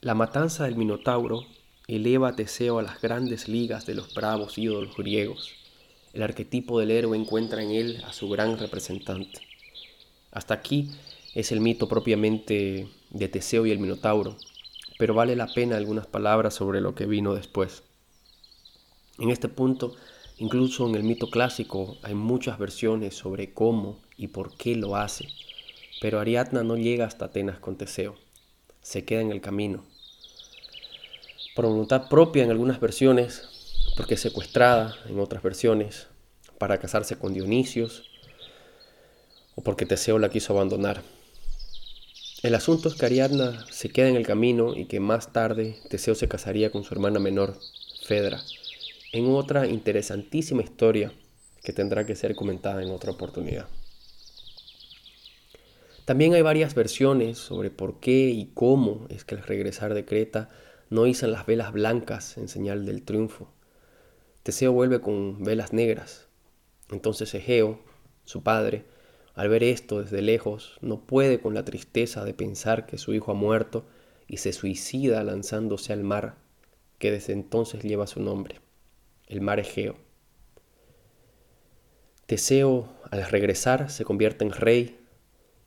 La 0.00 0.14
matanza 0.14 0.64
del 0.64 0.74
Minotauro 0.74 1.44
eleva 1.86 2.28
a 2.28 2.36
Teseo 2.36 2.78
a 2.78 2.82
las 2.82 3.02
grandes 3.02 3.46
ligas 3.46 3.84
de 3.84 3.94
los 3.94 4.14
bravos 4.14 4.56
ídolos 4.56 4.96
griegos. 4.96 5.50
El 6.14 6.22
arquetipo 6.22 6.80
del 6.80 6.92
héroe 6.92 7.14
encuentra 7.14 7.62
en 7.62 7.72
él 7.72 8.02
a 8.06 8.14
su 8.14 8.30
gran 8.30 8.56
representante. 8.56 9.42
Hasta 10.32 10.54
aquí 10.54 10.90
es 11.34 11.52
el 11.52 11.60
mito 11.60 11.88
propiamente 11.88 12.88
de 13.10 13.28
Teseo 13.28 13.66
y 13.66 13.70
el 13.70 13.80
Minotauro, 13.80 14.38
pero 14.98 15.12
vale 15.12 15.36
la 15.36 15.46
pena 15.46 15.76
algunas 15.76 16.06
palabras 16.06 16.54
sobre 16.54 16.80
lo 16.80 16.94
que 16.94 17.04
vino 17.04 17.34
después. 17.34 17.82
En 19.18 19.28
este 19.28 19.50
punto, 19.50 19.94
incluso 20.40 20.88
en 20.88 20.94
el 20.94 21.04
mito 21.04 21.30
clásico 21.30 21.98
hay 22.02 22.14
muchas 22.14 22.58
versiones 22.58 23.14
sobre 23.14 23.52
cómo 23.52 24.00
y 24.16 24.28
por 24.28 24.56
qué 24.56 24.74
lo 24.74 24.96
hace, 24.96 25.28
pero 26.00 26.18
Ariadna 26.18 26.64
no 26.64 26.76
llega 26.76 27.04
hasta 27.04 27.26
Atenas 27.26 27.58
con 27.58 27.76
Teseo, 27.76 28.16
se 28.80 29.04
queda 29.04 29.20
en 29.20 29.32
el 29.32 29.42
camino. 29.42 29.84
Por 31.54 31.66
voluntad 31.66 32.08
propia 32.08 32.42
en 32.42 32.50
algunas 32.50 32.80
versiones, 32.80 33.42
porque 33.98 34.14
es 34.14 34.20
secuestrada 34.20 34.96
en 35.06 35.20
otras 35.20 35.42
versiones, 35.42 36.08
para 36.56 36.78
casarse 36.78 37.16
con 37.16 37.34
Dionisios, 37.34 38.04
o 39.56 39.62
porque 39.62 39.84
Teseo 39.84 40.18
la 40.18 40.30
quiso 40.30 40.54
abandonar. 40.54 41.02
El 42.42 42.54
asunto 42.54 42.88
es 42.88 42.94
que 42.94 43.04
Ariadna 43.04 43.66
se 43.70 43.90
queda 43.90 44.08
en 44.08 44.16
el 44.16 44.26
camino 44.26 44.74
y 44.74 44.86
que 44.86 45.00
más 45.00 45.34
tarde 45.34 45.76
Teseo 45.90 46.14
se 46.14 46.28
casaría 46.28 46.72
con 46.72 46.82
su 46.82 46.94
hermana 46.94 47.18
menor, 47.18 47.58
Fedra, 48.06 48.42
en 49.12 49.28
otra 49.34 49.66
interesantísima 49.66 50.62
historia 50.62 51.12
que 51.62 51.72
tendrá 51.72 52.06
que 52.06 52.14
ser 52.14 52.34
comentada 52.36 52.82
en 52.82 52.90
otra 52.90 53.10
oportunidad. 53.10 53.66
También 56.04 56.34
hay 56.34 56.42
varias 56.42 56.74
versiones 56.74 57.38
sobre 57.38 57.70
por 57.70 58.00
qué 58.00 58.30
y 58.30 58.50
cómo 58.54 59.06
es 59.10 59.24
que 59.24 59.34
al 59.34 59.42
regresar 59.42 59.94
de 59.94 60.04
Creta 60.04 60.50
no 60.88 61.06
izan 61.06 61.32
las 61.32 61.46
velas 61.46 61.72
blancas 61.72 62.36
en 62.36 62.48
señal 62.48 62.84
del 62.86 63.02
triunfo. 63.02 63.52
Teseo 64.42 64.72
vuelve 64.72 65.00
con 65.00 65.44
velas 65.44 65.72
negras. 65.72 66.26
Entonces 66.90 67.32
Egeo, 67.34 67.78
su 68.24 68.42
padre, 68.42 68.84
al 69.34 69.48
ver 69.48 69.62
esto 69.62 70.02
desde 70.02 70.22
lejos, 70.22 70.78
no 70.80 71.00
puede 71.00 71.40
con 71.40 71.54
la 71.54 71.64
tristeza 71.64 72.24
de 72.24 72.34
pensar 72.34 72.86
que 72.86 72.98
su 72.98 73.14
hijo 73.14 73.30
ha 73.30 73.34
muerto 73.34 73.84
y 74.26 74.38
se 74.38 74.52
suicida 74.52 75.22
lanzándose 75.22 75.92
al 75.92 76.02
mar, 76.02 76.36
que 76.98 77.10
desde 77.10 77.32
entonces 77.32 77.82
lleva 77.82 78.06
su 78.06 78.20
nombre, 78.20 78.60
el 79.30 79.40
mar 79.40 79.60
Egeo. 79.60 79.94
Teseo, 82.26 82.88
al 83.12 83.24
regresar, 83.26 83.88
se 83.88 84.04
convierte 84.04 84.44
en 84.44 84.50
rey 84.50 84.98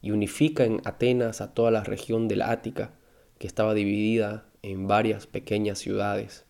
y 0.02 0.12
unifica 0.12 0.66
en 0.66 0.82
Atenas 0.84 1.40
a 1.40 1.54
toda 1.54 1.72
la 1.72 1.82
región 1.82 2.28
de 2.28 2.36
la 2.36 2.52
Ática, 2.52 2.92
que 3.38 3.48
estaba 3.48 3.74
dividida 3.74 4.46
en 4.64 4.88
varias 4.88 5.28
pequeñas 5.28 5.80
ciudades. 5.80 6.46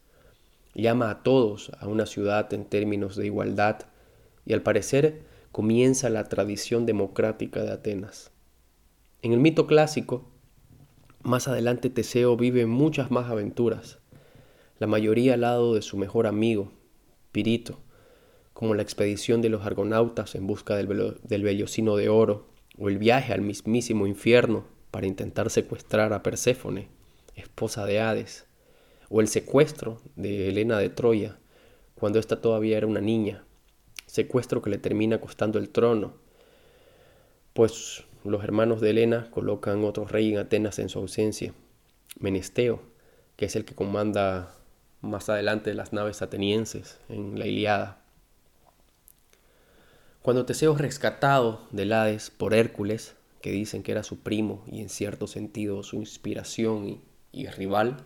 Llama 0.74 1.12
a 1.12 1.22
todos 1.22 1.72
a 1.80 1.88
una 1.88 2.08
ciudad 2.08 2.52
en 2.52 2.66
términos 2.66 3.16
de 3.16 3.28
igualdad 3.28 3.82
y 4.44 4.54
al 4.54 4.64
parecer 4.64 5.22
comienza 5.52 6.10
la 6.10 6.24
tradición 6.24 6.88
democrática 6.88 7.62
de 7.62 7.74
Atenas. 7.74 8.32
En 9.22 9.34
el 9.34 9.40
mito 9.40 9.68
clásico, 9.68 10.32
más 11.22 11.48
adelante 11.48 11.92
Teseo 11.92 12.36
vive 12.38 12.66
muchas 12.66 13.12
más 13.12 13.30
aventuras, 13.30 14.00
la 14.80 14.88
mayoría 14.88 15.36
al 15.36 15.42
lado 15.42 15.76
de 15.76 15.84
su 15.84 15.96
mejor 15.96 16.26
amigo, 16.26 16.72
Como 18.54 18.76
la 18.76 18.84
expedición 18.84 19.42
de 19.42 19.50
los 19.50 19.66
argonautas 19.66 20.36
en 20.36 20.46
busca 20.46 20.76
del, 20.76 21.18
del 21.24 21.44
vellocino 21.44 21.96
de 21.96 22.10
oro, 22.10 22.48
o 22.78 22.90
el 22.90 22.98
viaje 22.98 23.34
al 23.34 23.42
mismísimo 23.42 24.08
infierno 24.08 24.66
para 24.92 25.08
intentar 25.08 25.50
secuestrar 25.50 26.14
a 26.14 26.24
Perséfone, 26.24 26.88
esposa 27.36 27.86
de 27.86 28.00
Hades, 28.00 28.46
o 29.10 29.22
el 29.22 29.28
secuestro 29.28 30.02
de 30.16 30.50
Helena 30.50 30.78
de 30.78 30.90
Troya, 30.90 31.38
cuando 31.96 32.20
ésta 32.20 32.42
todavía 32.42 32.78
era 32.78 32.88
una 32.88 33.02
niña, 33.02 33.44
secuestro 34.06 34.62
que 34.62 34.70
le 34.70 34.78
termina 34.78 35.20
costando 35.20 35.58
el 35.60 35.70
trono, 35.70 36.14
pues 37.54 38.04
los 38.24 38.44
hermanos 38.44 38.82
de 38.82 38.92
Helena 38.92 39.30
colocan 39.32 39.84
otro 39.84 40.06
rey 40.06 40.32
en 40.32 40.38
Atenas 40.38 40.80
en 40.80 40.90
su 40.90 41.00
ausencia, 41.00 41.54
Menesteo, 42.20 42.82
que 43.36 43.46
es 43.46 43.56
el 43.56 43.66
que 43.66 43.76
comanda 43.76 44.56
más 45.04 45.30
adelante 45.30 45.74
las 45.76 45.94
naves 45.94 46.22
atenienses 46.22 46.98
en 47.10 47.38
la 47.38 47.46
Iliada. 47.46 48.00
Cuando 50.24 50.46
Teseo 50.46 50.74
es 50.74 50.82
rescatado 50.82 51.62
del 51.72 51.94
Hades 51.94 52.32
por 52.32 52.54
Hércules, 52.54 53.16
que 53.42 53.52
dicen 53.52 53.84
que 53.84 53.92
era 53.92 54.04
su 54.04 54.20
primo 54.22 54.64
y 54.66 54.82
en 54.82 54.90
cierto 54.90 55.28
sentido 55.28 55.84
su 55.84 55.98
inspiración 55.98 56.90
y, 56.90 57.02
y 57.32 57.48
rival, 57.48 57.98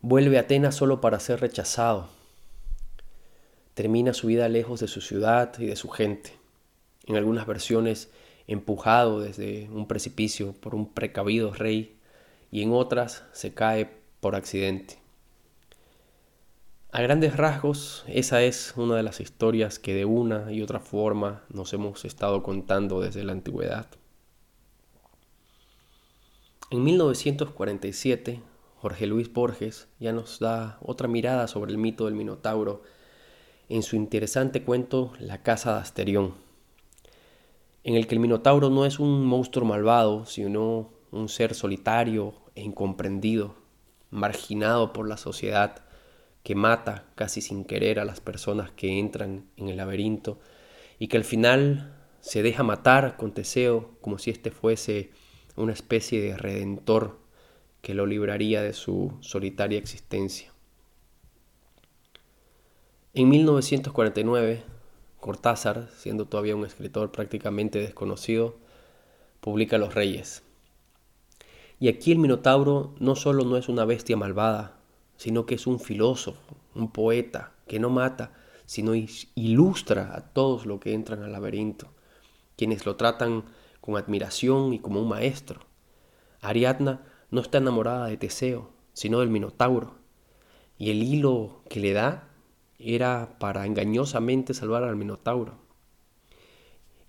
vuelve 0.00 0.38
a 0.38 0.42
Atenas 0.42 0.76
solo 0.76 1.00
para 1.00 1.20
ser 1.20 1.40
rechazado 1.40 2.08
termina 3.78 4.12
su 4.12 4.26
vida 4.26 4.48
lejos 4.48 4.80
de 4.80 4.88
su 4.88 5.00
ciudad 5.00 5.56
y 5.60 5.66
de 5.66 5.76
su 5.76 5.88
gente. 5.88 6.32
En 7.06 7.14
algunas 7.14 7.46
versiones 7.46 8.10
empujado 8.48 9.20
desde 9.20 9.68
un 9.70 9.86
precipicio 9.86 10.52
por 10.52 10.74
un 10.74 10.92
precavido 10.92 11.54
rey 11.54 11.96
y 12.50 12.62
en 12.62 12.72
otras 12.72 13.22
se 13.30 13.54
cae 13.54 13.88
por 14.18 14.34
accidente. 14.34 14.98
A 16.90 17.02
grandes 17.02 17.36
rasgos, 17.36 18.02
esa 18.08 18.42
es 18.42 18.72
una 18.74 18.96
de 18.96 19.02
las 19.02 19.20
historias 19.20 19.78
que 19.78 19.94
de 19.94 20.06
una 20.06 20.50
y 20.50 20.62
otra 20.62 20.80
forma 20.80 21.42
nos 21.50 21.74
hemos 21.74 22.06
estado 22.06 22.42
contando 22.42 23.02
desde 23.02 23.24
la 23.24 23.32
antigüedad. 23.32 23.88
En 26.70 26.82
1947, 26.84 28.40
Jorge 28.80 29.06
Luis 29.06 29.30
Borges 29.30 29.88
ya 30.00 30.14
nos 30.14 30.38
da 30.38 30.78
otra 30.80 31.08
mirada 31.08 31.46
sobre 31.46 31.72
el 31.72 31.78
mito 31.78 32.06
del 32.06 32.14
Minotauro 32.14 32.82
en 33.68 33.82
su 33.82 33.94
interesante 33.94 34.62
cuento 34.62 35.12
La 35.18 35.42
casa 35.42 35.74
de 35.74 35.80
Asterión, 35.80 36.36
en 37.84 37.96
el 37.96 38.06
que 38.06 38.14
el 38.14 38.20
Minotauro 38.20 38.70
no 38.70 38.86
es 38.86 38.98
un 38.98 39.26
monstruo 39.26 39.66
malvado, 39.66 40.24
sino 40.24 40.88
un 41.10 41.28
ser 41.28 41.54
solitario 41.54 42.32
e 42.54 42.62
incomprendido, 42.62 43.56
marginado 44.10 44.94
por 44.94 45.06
la 45.06 45.18
sociedad, 45.18 45.82
que 46.48 46.54
mata 46.54 47.04
casi 47.14 47.42
sin 47.42 47.66
querer 47.66 48.00
a 48.00 48.06
las 48.06 48.22
personas 48.22 48.70
que 48.70 48.98
entran 48.98 49.44
en 49.58 49.68
el 49.68 49.76
laberinto 49.76 50.38
y 50.98 51.08
que 51.08 51.18
al 51.18 51.24
final 51.24 51.94
se 52.22 52.42
deja 52.42 52.62
matar 52.62 53.18
con 53.18 53.34
Teseo 53.34 53.98
como 54.00 54.18
si 54.18 54.30
éste 54.30 54.50
fuese 54.50 55.10
una 55.56 55.74
especie 55.74 56.22
de 56.22 56.38
redentor 56.38 57.18
que 57.82 57.92
lo 57.92 58.06
libraría 58.06 58.62
de 58.62 58.72
su 58.72 59.12
solitaria 59.20 59.78
existencia. 59.78 60.50
En 63.12 63.28
1949, 63.28 64.62
Cortázar, 65.20 65.90
siendo 65.98 66.28
todavía 66.28 66.56
un 66.56 66.64
escritor 66.64 67.12
prácticamente 67.12 67.78
desconocido, 67.78 68.56
publica 69.42 69.76
Los 69.76 69.94
Reyes. 69.94 70.44
Y 71.78 71.88
aquí 71.88 72.10
el 72.10 72.18
Minotauro 72.18 72.94
no 73.00 73.16
solo 73.16 73.44
no 73.44 73.58
es 73.58 73.68
una 73.68 73.84
bestia 73.84 74.16
malvada, 74.16 74.77
sino 75.18 75.44
que 75.44 75.56
es 75.56 75.66
un 75.66 75.78
filósofo, 75.80 76.56
un 76.74 76.90
poeta, 76.90 77.52
que 77.66 77.78
no 77.78 77.90
mata, 77.90 78.32
sino 78.64 78.92
ilustra 79.34 80.16
a 80.16 80.32
todos 80.32 80.64
los 80.64 80.80
que 80.80 80.94
entran 80.94 81.22
al 81.22 81.32
laberinto, 81.32 81.88
quienes 82.56 82.86
lo 82.86 82.96
tratan 82.96 83.44
con 83.80 83.96
admiración 83.96 84.72
y 84.72 84.78
como 84.78 85.02
un 85.02 85.08
maestro. 85.08 85.60
Ariadna 86.40 87.02
no 87.30 87.40
está 87.40 87.58
enamorada 87.58 88.06
de 88.06 88.16
Teseo, 88.16 88.70
sino 88.92 89.20
del 89.20 89.28
Minotauro, 89.28 89.96
y 90.78 90.90
el 90.90 91.02
hilo 91.02 91.62
que 91.68 91.80
le 91.80 91.92
da 91.92 92.28
era 92.78 93.38
para 93.40 93.66
engañosamente 93.66 94.54
salvar 94.54 94.84
al 94.84 94.96
Minotauro. 94.96 95.58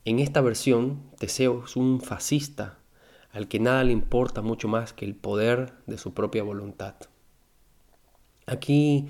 En 0.03 0.17
esta 0.17 0.41
versión, 0.41 1.11
Teseo 1.19 1.65
es 1.65 1.75
un 1.75 2.01
fascista, 2.01 2.79
al 3.31 3.47
que 3.47 3.59
nada 3.59 3.83
le 3.83 3.91
importa 3.91 4.41
mucho 4.41 4.67
más 4.67 4.93
que 4.93 5.05
el 5.05 5.15
poder 5.15 5.73
de 5.85 5.99
su 5.99 6.15
propia 6.15 6.41
voluntad. 6.41 6.95
Aquí 8.49 9.07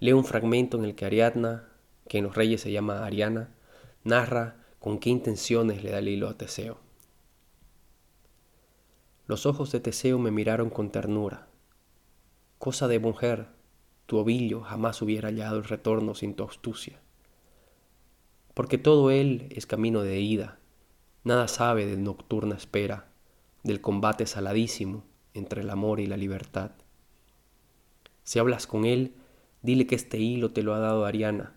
leo 0.00 0.16
un 0.16 0.24
fragmento 0.24 0.78
en 0.78 0.84
el 0.84 0.94
que 0.94 1.04
Ariadna, 1.04 1.68
que 2.08 2.18
en 2.18 2.24
los 2.24 2.34
reyes 2.34 2.62
se 2.62 2.72
llama 2.72 3.04
Ariana, 3.04 3.50
narra 4.02 4.56
con 4.78 4.98
qué 4.98 5.10
intenciones 5.10 5.82
le 5.84 5.90
da 5.90 5.98
el 5.98 6.08
hilo 6.08 6.26
a 6.26 6.38
Teseo. 6.38 6.78
Los 9.26 9.44
ojos 9.44 9.72
de 9.72 9.80
Teseo 9.80 10.18
me 10.18 10.30
miraron 10.30 10.70
con 10.70 10.90
ternura. 10.90 11.48
Cosa 12.58 12.88
de 12.88 12.98
mujer, 12.98 13.48
tu 14.06 14.16
ovillo 14.16 14.62
jamás 14.62 15.02
hubiera 15.02 15.28
hallado 15.28 15.58
el 15.58 15.64
retorno 15.64 16.14
sin 16.14 16.34
tu 16.34 16.44
astucia. 16.44 16.98
Porque 18.54 18.78
todo 18.78 19.10
él 19.10 19.48
es 19.50 19.66
camino 19.66 20.00
de 20.00 20.18
ida, 20.18 20.60
nada 21.24 21.46
sabe 21.46 21.84
de 21.84 21.98
nocturna 21.98 22.56
espera, 22.56 23.08
del 23.64 23.82
combate 23.82 24.24
saladísimo 24.24 25.04
entre 25.34 25.60
el 25.60 25.68
amor 25.68 26.00
y 26.00 26.06
la 26.06 26.16
libertad. 26.16 26.70
Si 28.28 28.38
hablas 28.38 28.66
con 28.66 28.84
él, 28.84 29.14
dile 29.62 29.86
que 29.86 29.94
este 29.94 30.18
hilo 30.18 30.50
te 30.50 30.62
lo 30.62 30.74
ha 30.74 30.78
dado 30.78 31.06
Ariana. 31.06 31.54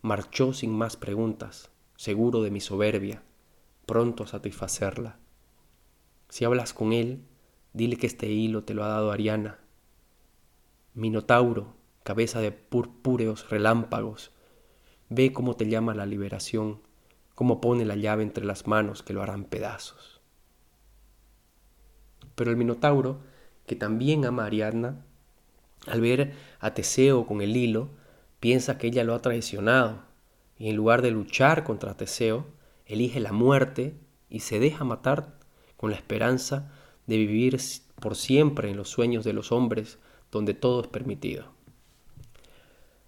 Marchó 0.00 0.52
sin 0.52 0.70
más 0.70 0.96
preguntas, 0.96 1.72
seguro 1.96 2.40
de 2.40 2.52
mi 2.52 2.60
soberbia, 2.60 3.24
pronto 3.84 4.22
a 4.22 4.28
satisfacerla. 4.28 5.18
Si 6.28 6.44
hablas 6.44 6.72
con 6.72 6.92
él, 6.92 7.24
dile 7.72 7.96
que 7.96 8.06
este 8.06 8.28
hilo 8.30 8.62
te 8.62 8.74
lo 8.74 8.84
ha 8.84 8.86
dado 8.86 9.10
Ariana. 9.10 9.58
Minotauro, 10.94 11.74
cabeza 12.04 12.40
de 12.40 12.52
purpúreos 12.52 13.50
relámpagos, 13.50 14.30
ve 15.08 15.32
cómo 15.32 15.56
te 15.56 15.68
llama 15.68 15.96
la 15.96 16.06
liberación, 16.06 16.80
cómo 17.34 17.60
pone 17.60 17.84
la 17.84 17.96
llave 17.96 18.22
entre 18.22 18.44
las 18.44 18.68
manos 18.68 19.02
que 19.02 19.14
lo 19.14 19.20
harán 19.20 19.42
pedazos. 19.42 20.20
Pero 22.36 22.52
el 22.52 22.56
Minotauro, 22.56 23.18
que 23.66 23.74
también 23.74 24.24
ama 24.26 24.44
a 24.44 24.46
Ariadna, 24.46 25.04
al 25.90 26.00
ver 26.00 26.34
a 26.60 26.74
Teseo 26.74 27.26
con 27.26 27.40
el 27.40 27.56
hilo, 27.56 27.90
piensa 28.40 28.78
que 28.78 28.88
ella 28.88 29.04
lo 29.04 29.14
ha 29.14 29.22
traicionado 29.22 30.02
y 30.58 30.68
en 30.68 30.76
lugar 30.76 31.02
de 31.02 31.10
luchar 31.10 31.64
contra 31.64 31.96
Teseo, 31.96 32.46
elige 32.86 33.20
la 33.20 33.32
muerte 33.32 33.94
y 34.28 34.40
se 34.40 34.58
deja 34.58 34.84
matar 34.84 35.38
con 35.76 35.90
la 35.90 35.96
esperanza 35.96 36.72
de 37.06 37.16
vivir 37.16 37.58
por 38.00 38.16
siempre 38.16 38.70
en 38.70 38.76
los 38.76 38.88
sueños 38.88 39.24
de 39.24 39.32
los 39.32 39.52
hombres 39.52 39.98
donde 40.30 40.54
todo 40.54 40.82
es 40.82 40.88
permitido. 40.88 41.46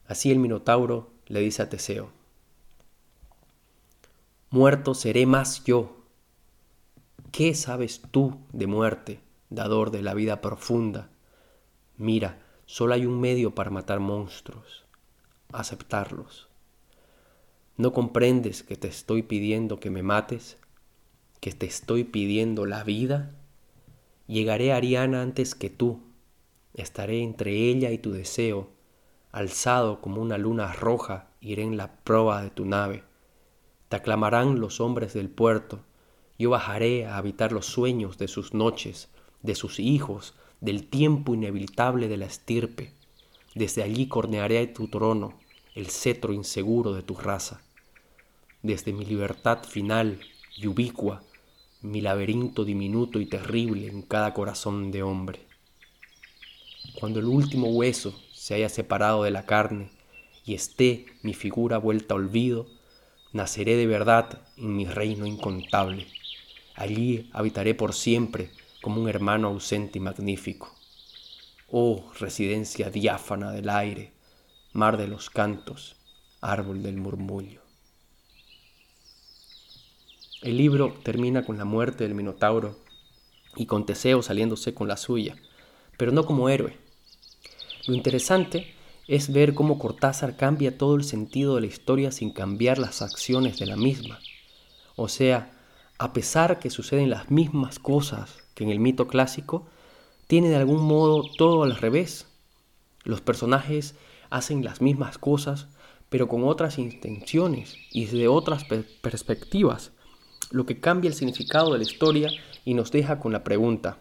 Así 0.06 0.30
el 0.30 0.38
Minotauro 0.38 1.12
le 1.26 1.40
dice 1.40 1.62
a 1.62 1.68
Teseo, 1.68 2.10
Muerto 4.50 4.94
seré 4.94 5.26
más 5.26 5.62
yo. 5.64 5.96
¿Qué 7.30 7.54
sabes 7.54 8.02
tú 8.10 8.40
de 8.52 8.66
muerte, 8.66 9.20
dador 9.48 9.92
de 9.92 10.02
la 10.02 10.14
vida 10.14 10.40
profunda? 10.40 11.08
Mira, 11.96 12.42
Solo 12.72 12.94
hay 12.94 13.04
un 13.04 13.20
medio 13.20 13.52
para 13.52 13.68
matar 13.68 13.98
monstruos, 13.98 14.84
aceptarlos. 15.52 16.48
¿No 17.76 17.92
comprendes 17.92 18.62
que 18.62 18.76
te 18.76 18.86
estoy 18.86 19.24
pidiendo 19.24 19.80
que 19.80 19.90
me 19.90 20.04
mates? 20.04 20.56
¿Que 21.40 21.50
te 21.50 21.66
estoy 21.66 22.04
pidiendo 22.04 22.66
la 22.66 22.84
vida? 22.84 23.34
Llegaré 24.28 24.72
a 24.72 24.76
Ariana 24.76 25.20
antes 25.20 25.56
que 25.56 25.68
tú. 25.68 26.00
Estaré 26.72 27.24
entre 27.24 27.50
ella 27.50 27.90
y 27.90 27.98
tu 27.98 28.12
deseo. 28.12 28.70
Alzado 29.32 30.00
como 30.00 30.22
una 30.22 30.38
luna 30.38 30.72
roja, 30.72 31.26
iré 31.40 31.64
en 31.64 31.76
la 31.76 31.96
proa 32.04 32.40
de 32.40 32.50
tu 32.50 32.66
nave. 32.66 33.02
Te 33.88 33.96
aclamarán 33.96 34.60
los 34.60 34.80
hombres 34.80 35.12
del 35.12 35.28
puerto. 35.28 35.80
Yo 36.38 36.50
bajaré 36.50 37.04
a 37.04 37.16
habitar 37.16 37.50
los 37.50 37.66
sueños 37.66 38.16
de 38.16 38.28
sus 38.28 38.54
noches, 38.54 39.10
de 39.42 39.56
sus 39.56 39.80
hijos, 39.80 40.36
del 40.60 40.86
tiempo 40.86 41.34
inevitable 41.34 42.08
de 42.08 42.16
la 42.16 42.26
estirpe. 42.26 42.92
Desde 43.54 43.82
allí 43.82 44.06
cornearé 44.06 44.66
tu 44.66 44.88
trono, 44.88 45.38
el 45.74 45.86
cetro 45.88 46.32
inseguro 46.32 46.92
de 46.92 47.02
tu 47.02 47.14
raza. 47.14 47.62
Desde 48.62 48.92
mi 48.92 49.04
libertad 49.04 49.64
final 49.64 50.20
y 50.56 50.66
ubicua, 50.66 51.22
mi 51.80 52.00
laberinto 52.02 52.64
diminuto 52.64 53.20
y 53.20 53.26
terrible 53.26 53.86
en 53.86 54.02
cada 54.02 54.34
corazón 54.34 54.90
de 54.90 55.02
hombre. 55.02 55.40
Cuando 56.98 57.20
el 57.20 57.26
último 57.26 57.68
hueso 57.68 58.14
se 58.32 58.54
haya 58.54 58.68
separado 58.68 59.22
de 59.24 59.30
la 59.30 59.46
carne 59.46 59.90
y 60.44 60.54
esté 60.54 61.06
mi 61.22 61.32
figura 61.32 61.78
vuelta 61.78 62.14
a 62.14 62.18
olvido, 62.18 62.66
naceré 63.32 63.76
de 63.76 63.86
verdad 63.86 64.42
en 64.58 64.76
mi 64.76 64.84
reino 64.84 65.24
incontable. 65.24 66.06
Allí 66.74 67.30
habitaré 67.32 67.74
por 67.74 67.94
siempre 67.94 68.50
como 68.82 69.00
un 69.00 69.08
hermano 69.08 69.48
ausente 69.48 69.98
y 69.98 70.00
magnífico. 70.00 70.74
Oh 71.70 72.10
residencia 72.18 72.90
diáfana 72.90 73.52
del 73.52 73.68
aire, 73.68 74.12
mar 74.72 74.96
de 74.96 75.06
los 75.06 75.30
cantos, 75.30 75.96
árbol 76.40 76.82
del 76.82 76.96
murmullo. 76.96 77.60
El 80.42 80.56
libro 80.56 80.94
termina 81.02 81.44
con 81.44 81.58
la 81.58 81.64
muerte 81.64 82.04
del 82.04 82.14
Minotauro 82.14 82.78
y 83.56 83.66
con 83.66 83.84
Teseo 83.84 84.22
saliéndose 84.22 84.72
con 84.72 84.88
la 84.88 84.96
suya, 84.96 85.36
pero 85.98 86.12
no 86.12 86.24
como 86.24 86.48
héroe. 86.48 86.78
Lo 87.86 87.94
interesante 87.94 88.74
es 89.06 89.32
ver 89.32 89.54
cómo 89.54 89.78
Cortázar 89.78 90.36
cambia 90.36 90.78
todo 90.78 90.96
el 90.96 91.04
sentido 91.04 91.56
de 91.56 91.62
la 91.62 91.66
historia 91.66 92.10
sin 92.10 92.30
cambiar 92.30 92.78
las 92.78 93.02
acciones 93.02 93.58
de 93.58 93.66
la 93.66 93.76
misma. 93.76 94.18
O 94.96 95.08
sea, 95.08 95.52
a 95.98 96.12
pesar 96.12 96.58
que 96.58 96.70
suceden 96.70 97.10
las 97.10 97.30
mismas 97.30 97.78
cosas 97.78 98.39
en 98.64 98.70
el 98.70 98.80
mito 98.80 99.08
clásico, 99.08 99.66
tiene 100.26 100.48
de 100.48 100.56
algún 100.56 100.82
modo 100.82 101.24
todo 101.36 101.64
al 101.64 101.76
revés. 101.76 102.26
Los 103.04 103.20
personajes 103.20 103.94
hacen 104.30 104.64
las 104.64 104.80
mismas 104.80 105.18
cosas, 105.18 105.68
pero 106.08 106.28
con 106.28 106.44
otras 106.44 106.78
intenciones 106.78 107.76
y 107.90 108.04
desde 108.04 108.28
otras 108.28 108.64
perspectivas, 109.00 109.92
lo 110.50 110.66
que 110.66 110.80
cambia 110.80 111.08
el 111.08 111.14
significado 111.14 111.72
de 111.72 111.78
la 111.78 111.84
historia 111.84 112.30
y 112.64 112.74
nos 112.74 112.90
deja 112.90 113.20
con 113.20 113.32
la 113.32 113.44
pregunta, 113.44 113.98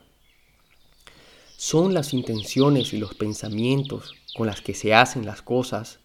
¿son 1.58 1.93
las 1.93 2.13
intenciones 2.13 2.93
y 2.93 2.98
los 2.98 3.13
pensamientos 3.13 4.15
con 4.36 4.48
las 4.48 4.62
que 4.62 4.74
se 4.74 4.93
hacen 4.93 5.26
las 5.26 5.41
cosas 5.41 6.00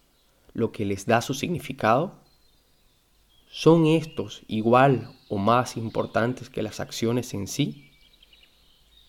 lo 0.53 0.71
que 0.71 0.85
les 0.85 1.05
da 1.05 1.21
su 1.21 1.33
significado? 1.33 2.15
¿Son 3.51 3.85
estos 3.85 4.43
igual 4.47 5.11
o 5.29 5.37
más 5.37 5.77
importantes 5.77 6.49
que 6.49 6.63
las 6.63 6.79
acciones 6.79 7.33
en 7.33 7.47
sí? 7.47 7.84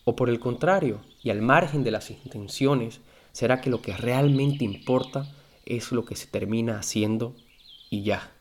¿O 0.08 0.14
por 0.14 0.30
el 0.30 0.38
contrario, 0.38 1.00
y 1.20 1.30
al 1.30 1.42
margen 1.42 1.82
de 1.82 1.90
las 1.90 2.12
intenciones, 2.12 3.00
será 3.32 3.60
que 3.60 3.70
lo 3.70 3.82
que 3.82 3.96
realmente 3.96 4.64
importa 4.64 5.28
es 5.64 5.90
lo 5.90 6.04
que 6.04 6.14
se 6.14 6.28
termina 6.28 6.78
haciendo 6.78 7.34
y 7.90 8.04
ya? 8.04 8.32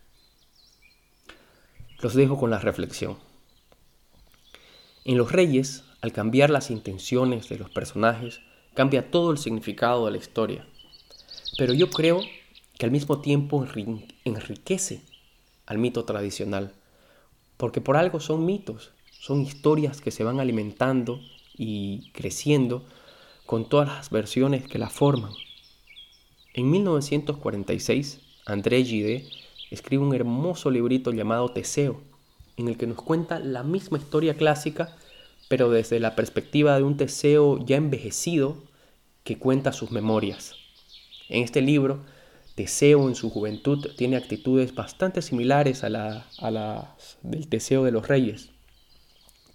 Los 2.01 2.13
dejo 2.13 2.38
con 2.38 2.51
la 2.51 2.60
reflexión. 2.60 3.17
En 5.06 5.17
los 5.17 5.32
reyes, 5.32 5.84
al 6.01 6.13
cambiar 6.13 6.51
las 6.51 6.69
intenciones 6.69 7.49
de 7.49 7.58
los 7.58 7.71
personajes, 7.71 8.41
cambia 8.75 9.10
todo 9.10 9.32
el 9.32 9.39
significado 9.39 10.06
de 10.06 10.12
la 10.12 10.17
historia. 10.17 10.67
Pero 11.58 11.73
yo 11.73 11.89
creo 11.89 12.21
que 12.78 12.86
al 12.86 12.91
mismo 12.91 13.21
tiempo 13.21 13.65
enriquece 14.23 15.01
al 15.65 15.80
mito 15.80 16.06
tradicional, 16.06 16.73
porque 17.58 17.82
por 17.82 17.97
algo 17.97 18.19
son 18.19 18.45
mitos, 18.45 18.91
son 19.10 19.41
historias 19.41 19.99
que 19.99 20.12
se 20.12 20.23
van 20.23 20.39
alimentando 20.39 21.21
y 21.57 22.11
creciendo 22.11 22.85
con 23.45 23.69
todas 23.69 23.87
las 23.87 24.09
versiones 24.09 24.67
que 24.67 24.79
la 24.79 24.89
forman. 24.89 25.31
En 26.53 26.71
1946, 26.71 28.19
André 28.45 28.83
Gide 28.83 29.27
escribe 29.71 30.03
un 30.03 30.15
hermoso 30.15 30.71
librito 30.71 31.11
llamado 31.11 31.49
Teseo, 31.49 32.01
en 32.57 32.67
el 32.67 32.77
que 32.77 32.87
nos 32.87 33.01
cuenta 33.01 33.39
la 33.39 33.63
misma 33.63 33.97
historia 33.97 34.35
clásica, 34.35 34.95
pero 35.49 35.69
desde 35.69 35.99
la 35.99 36.15
perspectiva 36.15 36.77
de 36.77 36.83
un 36.83 36.97
Teseo 36.97 37.63
ya 37.65 37.75
envejecido 37.75 38.63
que 39.23 39.37
cuenta 39.37 39.73
sus 39.73 39.91
memorias. 39.91 40.55
En 41.29 41.43
este 41.43 41.61
libro 41.61 42.01
Teseo 42.55 43.09
en 43.09 43.15
su 43.15 43.29
juventud 43.29 43.85
tiene 43.97 44.15
actitudes 44.15 44.73
bastante 44.73 45.21
similares 45.21 45.83
a, 45.83 45.89
las 45.89 47.17
del 47.21 47.47
Teseo 47.49 47.83
de 47.83 47.91
los 47.91 48.07
reyes. 48.07 48.51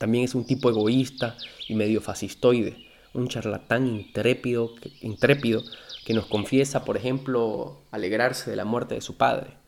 También 0.01 0.25
es 0.25 0.35
un 0.35 0.47
tipo 0.47 0.71
egoísta 0.71 1.37
y 1.69 1.75
medio 1.75 2.01
fascistoide, 2.01 2.87
un 3.13 3.29
charlatán 3.29 3.87
intrépido, 3.87 4.73
intrépido 5.03 5.63
que 6.07 6.15
nos 6.15 6.25
confiesa, 6.25 6.87
por 6.87 6.97
ejemplo, 6.97 7.83
alegrarse 7.91 8.49
de 8.49 8.57
la 8.57 8.65
muerte 8.65 8.95
de 8.95 9.03
su 9.03 9.19
padre. 9.19 9.59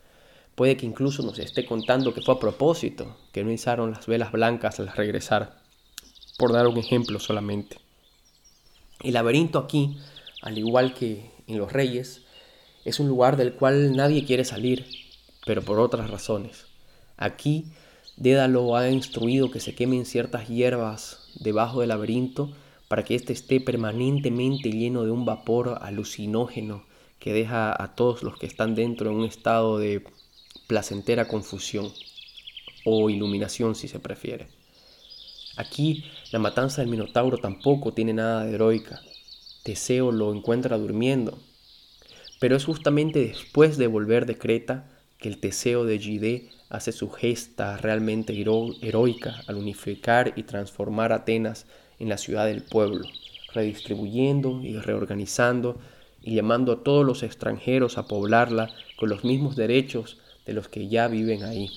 Puede 0.55 0.79
que 0.79 0.87
incluso 0.87 1.23
nos 1.23 1.39
esté 1.39 1.67
contando 1.67 2.15
que 2.15 2.23
fue 2.23 2.35
a 2.35 2.39
propósito, 2.39 3.15
que 3.31 3.45
no 3.45 3.53
izaron 3.53 3.91
las 3.91 4.07
velas 4.07 4.33
blancas 4.33 4.81
al 4.81 4.89
regresar, 4.89 5.61
por 6.39 6.55
dar 6.55 6.67
un 6.67 6.79
ejemplo 6.79 7.21
solamente. 7.21 7.77
El 9.03 9.13
laberinto 9.13 9.59
aquí, 9.59 9.99
al 10.41 10.57
igual 10.57 10.95
que 10.95 11.31
en 11.47 11.59
Los 11.59 11.75
Reyes, 11.75 12.23
es 12.87 13.01
un 13.01 13.09
lugar 13.09 13.37
del 13.37 13.53
cual 13.53 13.95
nadie 13.95 14.25
quiere 14.25 14.47
salir, 14.47 14.87
pero 15.45 15.61
por 15.61 15.79
otras 15.79 16.09
razones. 16.09 16.65
Aquí 17.19 17.67
Dédalo 18.23 18.77
ha 18.77 18.89
instruido 18.89 19.51
que 19.51 19.59
se 19.59 19.75
quemen 19.75 20.07
ciertas 20.07 20.47
hierbas 20.47 21.29
debajo 21.35 21.81
del 21.81 21.89
laberinto 21.89 22.53
para 22.87 23.03
que 23.03 23.17
éste 23.17 23.33
esté 23.33 23.59
permanentemente 23.61 24.71
lleno 24.71 25.03
de 25.03 25.11
un 25.11 25.25
vapor 25.25 25.81
alucinógeno 25.83 26.85
que 27.19 27.33
deja 27.33 27.83
a 27.83 27.97
todos 27.97 28.23
los 28.23 28.39
que 28.39 28.47
están 28.47 28.77
dentro 28.77 29.11
en 29.11 29.17
un 29.17 29.25
estado 29.25 29.77
de 29.77 30.05
placentera 30.69 31.27
confusión 31.27 31.91
o 32.85 33.11
iluminación 33.11 33.75
si 33.75 33.89
se 33.89 33.99
prefiere. 33.99 34.47
Aquí 35.57 36.05
la 36.31 36.39
matanza 36.39 36.81
del 36.81 36.93
Minotauro 36.93 37.39
tampoco 37.39 37.93
tiene 37.93 38.13
nada 38.13 38.45
de 38.45 38.55
heroica. 38.55 39.03
Teseo 39.65 40.13
lo 40.13 40.33
encuentra 40.33 40.79
durmiendo. 40.79 41.41
Pero 42.39 42.55
es 42.55 42.67
justamente 42.67 43.19
después 43.27 43.79
de 43.79 43.89
volver 43.89 44.27
de 44.27 44.39
Creta 44.39 44.89
que 45.19 45.29
el 45.29 45.39
Teseo 45.39 45.85
de 45.85 45.99
Gide 45.99 46.51
hace 46.73 46.91
su 46.91 47.11
gesta 47.11 47.77
realmente 47.77 48.33
heroica 48.33 49.43
al 49.47 49.57
unificar 49.57 50.33
y 50.37 50.45
transformar 50.45 51.13
Atenas 51.13 51.67
en 51.99 52.09
la 52.09 52.17
ciudad 52.17 52.47
del 52.47 52.63
pueblo, 52.63 53.07
redistribuyendo 53.53 54.63
y 54.63 54.79
reorganizando 54.79 55.79
y 56.23 56.35
llamando 56.35 56.73
a 56.73 56.83
todos 56.83 57.05
los 57.05 57.23
extranjeros 57.23 57.99
a 57.99 58.07
poblarla 58.07 58.71
con 58.99 59.11
los 59.11 59.23
mismos 59.23 59.55
derechos 59.55 60.17
de 60.47 60.55
los 60.55 60.69
que 60.69 60.89
ya 60.89 61.09
viven 61.09 61.43
ahí. 61.43 61.71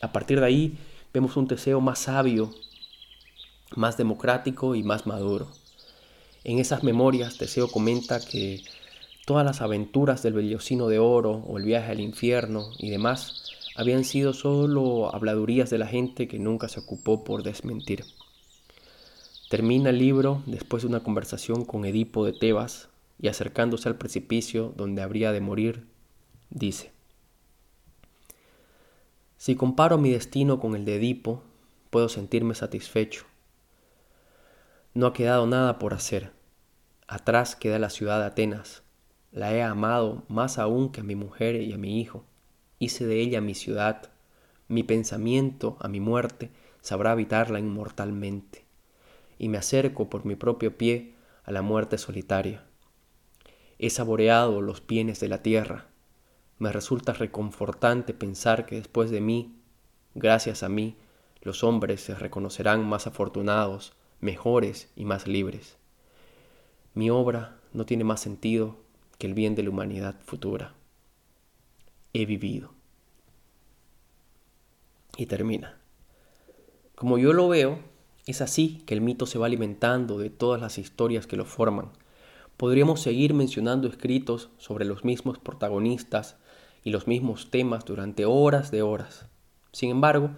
A 0.00 0.12
partir 0.12 0.40
de 0.40 0.46
ahí 0.46 0.78
vemos 1.12 1.36
un 1.36 1.46
Teseo 1.46 1.82
más 1.82 1.98
sabio, 1.98 2.54
más 3.76 3.98
democrático 3.98 4.74
y 4.74 4.82
más 4.82 5.06
maduro. 5.06 5.46
En 6.42 6.58
esas 6.58 6.84
memorias 6.84 7.36
Teseo 7.36 7.68
comenta 7.68 8.18
que 8.18 8.64
todas 9.26 9.44
las 9.44 9.60
aventuras 9.60 10.22
del 10.22 10.32
Bellocino 10.32 10.88
de 10.88 11.00
Oro 11.00 11.32
o 11.32 11.58
el 11.58 11.64
viaje 11.64 11.92
al 11.92 12.00
infierno 12.00 12.70
y 12.78 12.88
demás 12.88 13.43
habían 13.74 14.04
sido 14.04 14.32
solo 14.32 15.14
habladurías 15.14 15.68
de 15.70 15.78
la 15.78 15.86
gente 15.86 16.28
que 16.28 16.38
nunca 16.38 16.68
se 16.68 16.80
ocupó 16.80 17.24
por 17.24 17.42
desmentir. 17.42 18.04
Termina 19.50 19.90
el 19.90 19.98
libro 19.98 20.42
después 20.46 20.82
de 20.82 20.88
una 20.88 21.02
conversación 21.02 21.64
con 21.64 21.84
Edipo 21.84 22.24
de 22.24 22.32
Tebas 22.32 22.88
y 23.20 23.28
acercándose 23.28 23.88
al 23.88 23.96
precipicio 23.96 24.72
donde 24.76 25.02
habría 25.02 25.32
de 25.32 25.40
morir, 25.40 25.86
dice, 26.50 26.92
Si 29.36 29.56
comparo 29.56 29.98
mi 29.98 30.10
destino 30.10 30.60
con 30.60 30.74
el 30.74 30.84
de 30.84 30.96
Edipo, 30.96 31.42
puedo 31.90 32.08
sentirme 32.08 32.54
satisfecho. 32.54 33.26
No 34.94 35.06
ha 35.06 35.12
quedado 35.12 35.46
nada 35.46 35.78
por 35.78 35.94
hacer. 35.94 36.32
Atrás 37.08 37.56
queda 37.56 37.78
la 37.78 37.90
ciudad 37.90 38.20
de 38.20 38.26
Atenas. 38.26 38.82
La 39.32 39.52
he 39.52 39.62
amado 39.62 40.22
más 40.28 40.58
aún 40.58 40.90
que 40.90 41.00
a 41.00 41.04
mi 41.04 41.16
mujer 41.16 41.56
y 41.56 41.72
a 41.72 41.78
mi 41.78 42.00
hijo. 42.00 42.24
Hice 42.78 43.06
de 43.06 43.20
ella 43.20 43.40
mi 43.40 43.54
ciudad. 43.54 44.10
Mi 44.68 44.82
pensamiento, 44.82 45.76
a 45.80 45.88
mi 45.88 46.00
muerte, 46.00 46.50
sabrá 46.80 47.12
habitarla 47.12 47.58
inmortalmente. 47.58 48.64
Y 49.38 49.48
me 49.48 49.58
acerco 49.58 50.10
por 50.10 50.24
mi 50.24 50.36
propio 50.36 50.76
pie 50.76 51.14
a 51.44 51.52
la 51.52 51.62
muerte 51.62 51.98
solitaria. 51.98 52.64
He 53.78 53.90
saboreado 53.90 54.60
los 54.62 54.86
bienes 54.86 55.20
de 55.20 55.28
la 55.28 55.42
tierra. 55.42 55.86
Me 56.58 56.72
resulta 56.72 57.12
reconfortante 57.12 58.14
pensar 58.14 58.66
que 58.66 58.76
después 58.76 59.10
de 59.10 59.20
mí, 59.20 59.56
gracias 60.14 60.62
a 60.62 60.68
mí, 60.68 60.96
los 61.42 61.64
hombres 61.64 62.00
se 62.00 62.14
reconocerán 62.14 62.86
más 62.86 63.06
afortunados, 63.06 63.92
mejores 64.20 64.90
y 64.96 65.04
más 65.04 65.26
libres. 65.26 65.76
Mi 66.94 67.10
obra 67.10 67.58
no 67.72 67.84
tiene 67.84 68.04
más 68.04 68.20
sentido 68.20 68.76
que 69.18 69.26
el 69.26 69.34
bien 69.34 69.54
de 69.54 69.64
la 69.64 69.70
humanidad 69.70 70.16
futura. 70.24 70.74
He 72.14 72.24
vivido. 72.24 72.72
Y 75.18 75.26
termina. 75.26 75.78
Como 76.94 77.18
yo 77.18 77.34
lo 77.34 77.48
veo, 77.48 77.78
es 78.26 78.40
así 78.40 78.82
que 78.86 78.94
el 78.94 79.02
mito 79.02 79.26
se 79.26 79.38
va 79.38 79.46
alimentando 79.46 80.16
de 80.16 80.30
todas 80.30 80.60
las 80.60 80.78
historias 80.78 81.26
que 81.26 81.36
lo 81.36 81.44
forman 81.44 81.92
Podríamos 82.56 83.00
seguir 83.00 83.34
mencionando 83.34 83.88
escritos 83.88 84.50
sobre 84.58 84.84
los 84.84 85.04
mismos 85.04 85.38
protagonistas 85.38 86.36
y 86.84 86.90
los 86.90 87.08
mismos 87.08 87.50
temas 87.50 87.84
durante 87.84 88.26
horas 88.26 88.70
de 88.70 88.82
horas. 88.82 89.26
Sin 89.72 89.90
embargo, 89.90 90.30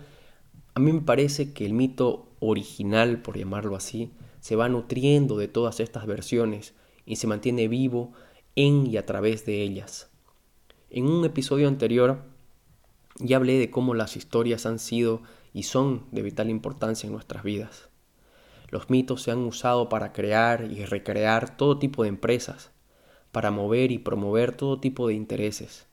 a 0.74 0.80
mí 0.80 0.92
me 0.92 1.02
parece 1.02 1.52
que 1.52 1.66
el 1.66 1.74
mito 1.74 2.30
original, 2.40 3.20
por 3.20 3.36
llamarlo 3.36 3.76
así, 3.76 4.12
se 4.40 4.56
va 4.56 4.70
nutriendo 4.70 5.36
de 5.36 5.48
todas 5.48 5.78
estas 5.80 6.06
versiones 6.06 6.74
y 7.04 7.16
se 7.16 7.26
mantiene 7.26 7.68
vivo 7.68 8.12
en 8.54 8.86
y 8.86 8.96
a 8.96 9.04
través 9.04 9.44
de 9.44 9.60
ellas. 9.60 10.10
En 10.88 11.08
un 11.08 11.24
episodio 11.24 11.66
anterior 11.66 12.22
ya 13.18 13.38
hablé 13.38 13.58
de 13.58 13.70
cómo 13.70 13.94
las 13.94 14.16
historias 14.16 14.66
han 14.66 14.78
sido 14.78 15.22
y 15.52 15.64
son 15.64 16.06
de 16.12 16.22
vital 16.22 16.48
importancia 16.48 17.08
en 17.08 17.12
nuestras 17.12 17.42
vidas. 17.42 17.88
Los 18.68 18.88
mitos 18.88 19.22
se 19.22 19.32
han 19.32 19.38
usado 19.38 19.88
para 19.88 20.12
crear 20.12 20.70
y 20.70 20.84
recrear 20.84 21.56
todo 21.56 21.78
tipo 21.78 22.02
de 22.02 22.08
empresas, 22.08 22.70
para 23.32 23.50
mover 23.50 23.90
y 23.90 23.98
promover 23.98 24.56
todo 24.56 24.78
tipo 24.78 25.08
de 25.08 25.14
intereses, 25.14 25.86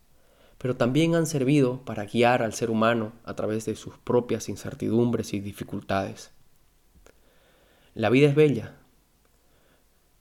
pero 0.60 0.76
también 0.76 1.16
han 1.16 1.26
servido 1.26 1.84
para 1.86 2.06
guiar 2.06 2.44
al 2.44 2.54
ser 2.54 2.70
humano 2.70 3.14
a 3.24 3.36
través 3.36 3.66
de 3.66 3.76
sus 3.76 3.98
propias 3.98 4.48
incertidumbres 4.48 5.34
y 5.34 5.40
dificultades. 5.40 6.32
La 7.96 8.10
vida 8.10 8.28
es 8.28 8.36
bella, 8.36 8.76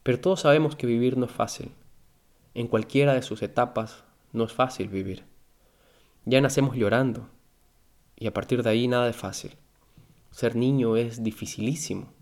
pero 0.02 0.18
todos 0.18 0.40
sabemos 0.40 0.76
que 0.76 0.86
vivir 0.86 1.16
no 1.18 1.26
es 1.26 1.32
fácil. 1.32 1.72
En 2.54 2.68
cualquiera 2.68 3.14
de 3.14 3.22
sus 3.22 3.42
etapas 3.42 4.04
no 4.32 4.44
es 4.44 4.52
fácil 4.52 4.88
vivir. 4.88 5.24
Ya 6.24 6.40
nacemos 6.40 6.76
llorando 6.76 7.28
y 8.16 8.26
a 8.26 8.32
partir 8.32 8.62
de 8.62 8.70
ahí 8.70 8.88
nada 8.88 9.08
es 9.08 9.16
fácil. 9.16 9.56
Ser 10.30 10.56
niño 10.56 10.96
es 10.96 11.22
dificilísimo 11.22 12.12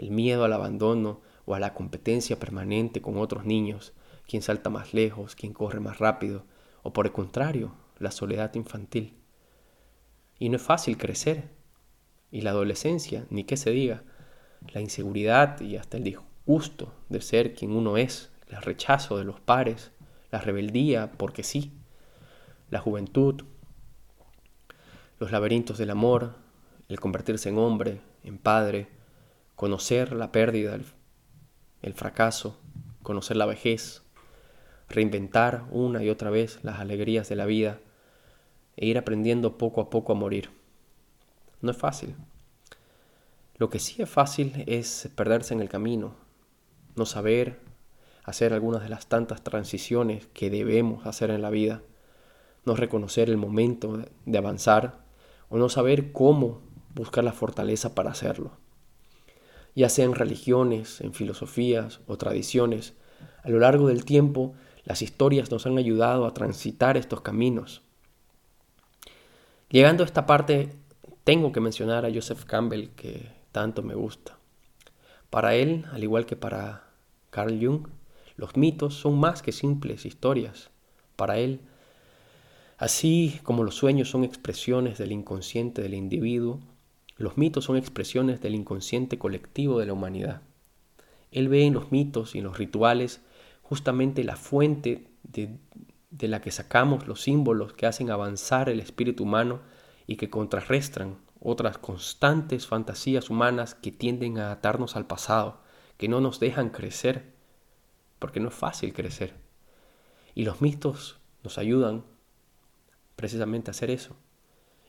el 0.00 0.10
miedo 0.10 0.44
al 0.44 0.54
abandono 0.54 1.20
o 1.44 1.54
a 1.54 1.60
la 1.60 1.74
competencia 1.74 2.38
permanente 2.38 3.02
con 3.02 3.18
otros 3.18 3.44
niños, 3.44 3.92
quien 4.26 4.40
salta 4.40 4.70
más 4.70 4.94
lejos, 4.94 5.36
quien 5.36 5.52
corre 5.52 5.78
más 5.78 5.98
rápido, 5.98 6.46
o 6.82 6.94
por 6.94 7.04
el 7.04 7.12
contrario, 7.12 7.74
la 7.98 8.10
soledad 8.10 8.54
infantil. 8.54 9.14
Y 10.38 10.48
no 10.48 10.56
es 10.56 10.62
fácil 10.62 10.96
crecer. 10.96 11.50
Y 12.30 12.40
la 12.40 12.50
adolescencia, 12.50 13.26
ni 13.28 13.44
qué 13.44 13.58
se 13.58 13.72
diga, 13.72 14.04
la 14.72 14.80
inseguridad 14.80 15.60
y 15.60 15.76
hasta 15.76 15.98
el 15.98 16.04
disgusto 16.04 16.94
de 17.10 17.20
ser 17.20 17.52
quien 17.52 17.72
uno 17.72 17.98
es, 17.98 18.32
el 18.48 18.62
rechazo 18.62 19.18
de 19.18 19.24
los 19.24 19.38
pares, 19.38 19.92
la 20.30 20.40
rebeldía 20.40 21.12
porque 21.12 21.42
sí, 21.42 21.72
la 22.70 22.78
juventud, 22.78 23.44
los 25.18 25.32
laberintos 25.32 25.78
del 25.78 25.90
amor, 25.90 26.34
el 26.88 27.00
convertirse 27.00 27.48
en 27.48 27.58
hombre, 27.58 28.00
en 28.24 28.38
padre, 28.38 28.88
conocer 29.56 30.12
la 30.12 30.32
pérdida, 30.32 30.78
el, 31.82 31.94
fracaso, 31.94 32.58
conocer 33.02 33.36
la 33.36 33.46
vejez, 33.46 34.02
reinventar 34.88 35.64
una 35.70 36.02
y 36.02 36.08
otra 36.08 36.30
vez 36.30 36.60
las 36.62 36.78
alegrías 36.78 37.28
de 37.28 37.36
la 37.36 37.46
vida 37.46 37.78
e 38.76 38.86
ir 38.86 38.98
aprendiendo 38.98 39.58
poco 39.58 39.80
a 39.80 39.90
poco 39.90 40.12
a 40.12 40.16
morir. 40.16 40.50
No 41.60 41.70
es 41.70 41.76
fácil. 41.76 42.14
Lo 43.56 43.68
que 43.68 43.78
sí 43.78 44.00
es 44.00 44.08
fácil 44.08 44.64
es 44.66 45.10
perderse 45.14 45.52
en 45.52 45.60
el 45.60 45.68
camino, 45.68 46.14
no 46.96 47.04
saber 47.04 47.60
hacer 48.24 48.52
algunas 48.52 48.82
de 48.82 48.88
las 48.88 49.06
tantas 49.06 49.42
transiciones 49.42 50.26
que 50.32 50.50
debemos 50.50 51.06
hacer 51.06 51.30
en 51.30 51.42
la 51.42 51.50
vida, 51.50 51.82
no 52.64 52.76
reconocer 52.76 53.28
el 53.30 53.36
momento 53.36 54.02
de 54.26 54.38
avanzar 54.38 55.04
o 55.48 55.58
no 55.58 55.68
saber 55.68 56.12
cómo 56.12 56.60
buscar 56.94 57.24
la 57.24 57.32
fortaleza 57.32 57.94
para 57.94 58.10
hacerlo 58.10 58.52
ya 59.74 59.88
sea 59.88 60.04
en 60.04 60.14
religiones, 60.14 61.00
en 61.00 61.12
filosofías 61.12 62.00
o 62.06 62.16
tradiciones. 62.16 62.94
A 63.42 63.48
lo 63.48 63.58
largo 63.58 63.88
del 63.88 64.04
tiempo, 64.04 64.54
las 64.84 65.02
historias 65.02 65.50
nos 65.50 65.66
han 65.66 65.78
ayudado 65.78 66.26
a 66.26 66.34
transitar 66.34 66.96
estos 66.96 67.20
caminos. 67.20 67.82
Llegando 69.70 70.02
a 70.02 70.06
esta 70.06 70.26
parte, 70.26 70.72
tengo 71.24 71.52
que 71.52 71.60
mencionar 71.60 72.04
a 72.04 72.12
Joseph 72.12 72.44
Campbell, 72.44 72.88
que 72.90 73.30
tanto 73.52 73.82
me 73.82 73.94
gusta. 73.94 74.36
Para 75.28 75.54
él, 75.54 75.86
al 75.92 76.02
igual 76.02 76.26
que 76.26 76.36
para 76.36 76.88
Carl 77.30 77.58
Jung, 77.64 77.86
los 78.40 78.56
mitos 78.56 78.94
son 78.94 79.20
más 79.20 79.42
que 79.42 79.52
simples 79.52 80.06
historias. 80.06 80.70
Para 81.14 81.36
él, 81.36 81.60
así 82.78 83.38
como 83.42 83.64
los 83.64 83.74
sueños 83.74 84.08
son 84.08 84.24
expresiones 84.24 84.96
del 84.96 85.12
inconsciente 85.12 85.82
del 85.82 85.92
individuo, 85.92 86.58
los 87.18 87.36
mitos 87.36 87.66
son 87.66 87.76
expresiones 87.76 88.40
del 88.40 88.54
inconsciente 88.54 89.18
colectivo 89.18 89.78
de 89.78 89.84
la 89.84 89.92
humanidad. 89.92 90.40
Él 91.30 91.50
ve 91.50 91.66
en 91.66 91.74
los 91.74 91.92
mitos 91.92 92.34
y 92.34 92.38
en 92.38 92.44
los 92.44 92.56
rituales 92.56 93.20
justamente 93.60 94.24
la 94.24 94.36
fuente 94.36 95.08
de, 95.22 95.58
la 96.26 96.40
que 96.40 96.50
sacamos 96.50 97.06
los 97.06 97.20
símbolos 97.20 97.74
que 97.74 97.84
hacen 97.84 98.10
avanzar 98.10 98.70
el 98.70 98.80
espíritu 98.80 99.24
humano 99.24 99.60
y 100.06 100.16
que 100.16 100.30
contrarrestan 100.30 101.18
otras 101.40 101.76
constantes 101.76 102.66
fantasías 102.66 103.28
humanas 103.28 103.74
que 103.74 103.92
tienden 103.92 104.38
a 104.38 104.50
atarnos 104.50 104.96
al 104.96 105.06
pasado, 105.06 105.60
que 105.98 106.08
no 106.08 106.22
nos 106.22 106.40
dejan 106.40 106.70
crecer, 106.70 107.29
porque 108.20 108.38
no 108.38 108.50
es 108.50 108.54
fácil 108.54 108.92
crecer. 108.92 109.34
Y 110.36 110.44
los 110.44 110.60
mitos 110.60 111.18
nos 111.42 111.58
ayudan 111.58 112.04
precisamente 113.16 113.70
a 113.70 113.72
hacer 113.72 113.90
eso. 113.90 114.14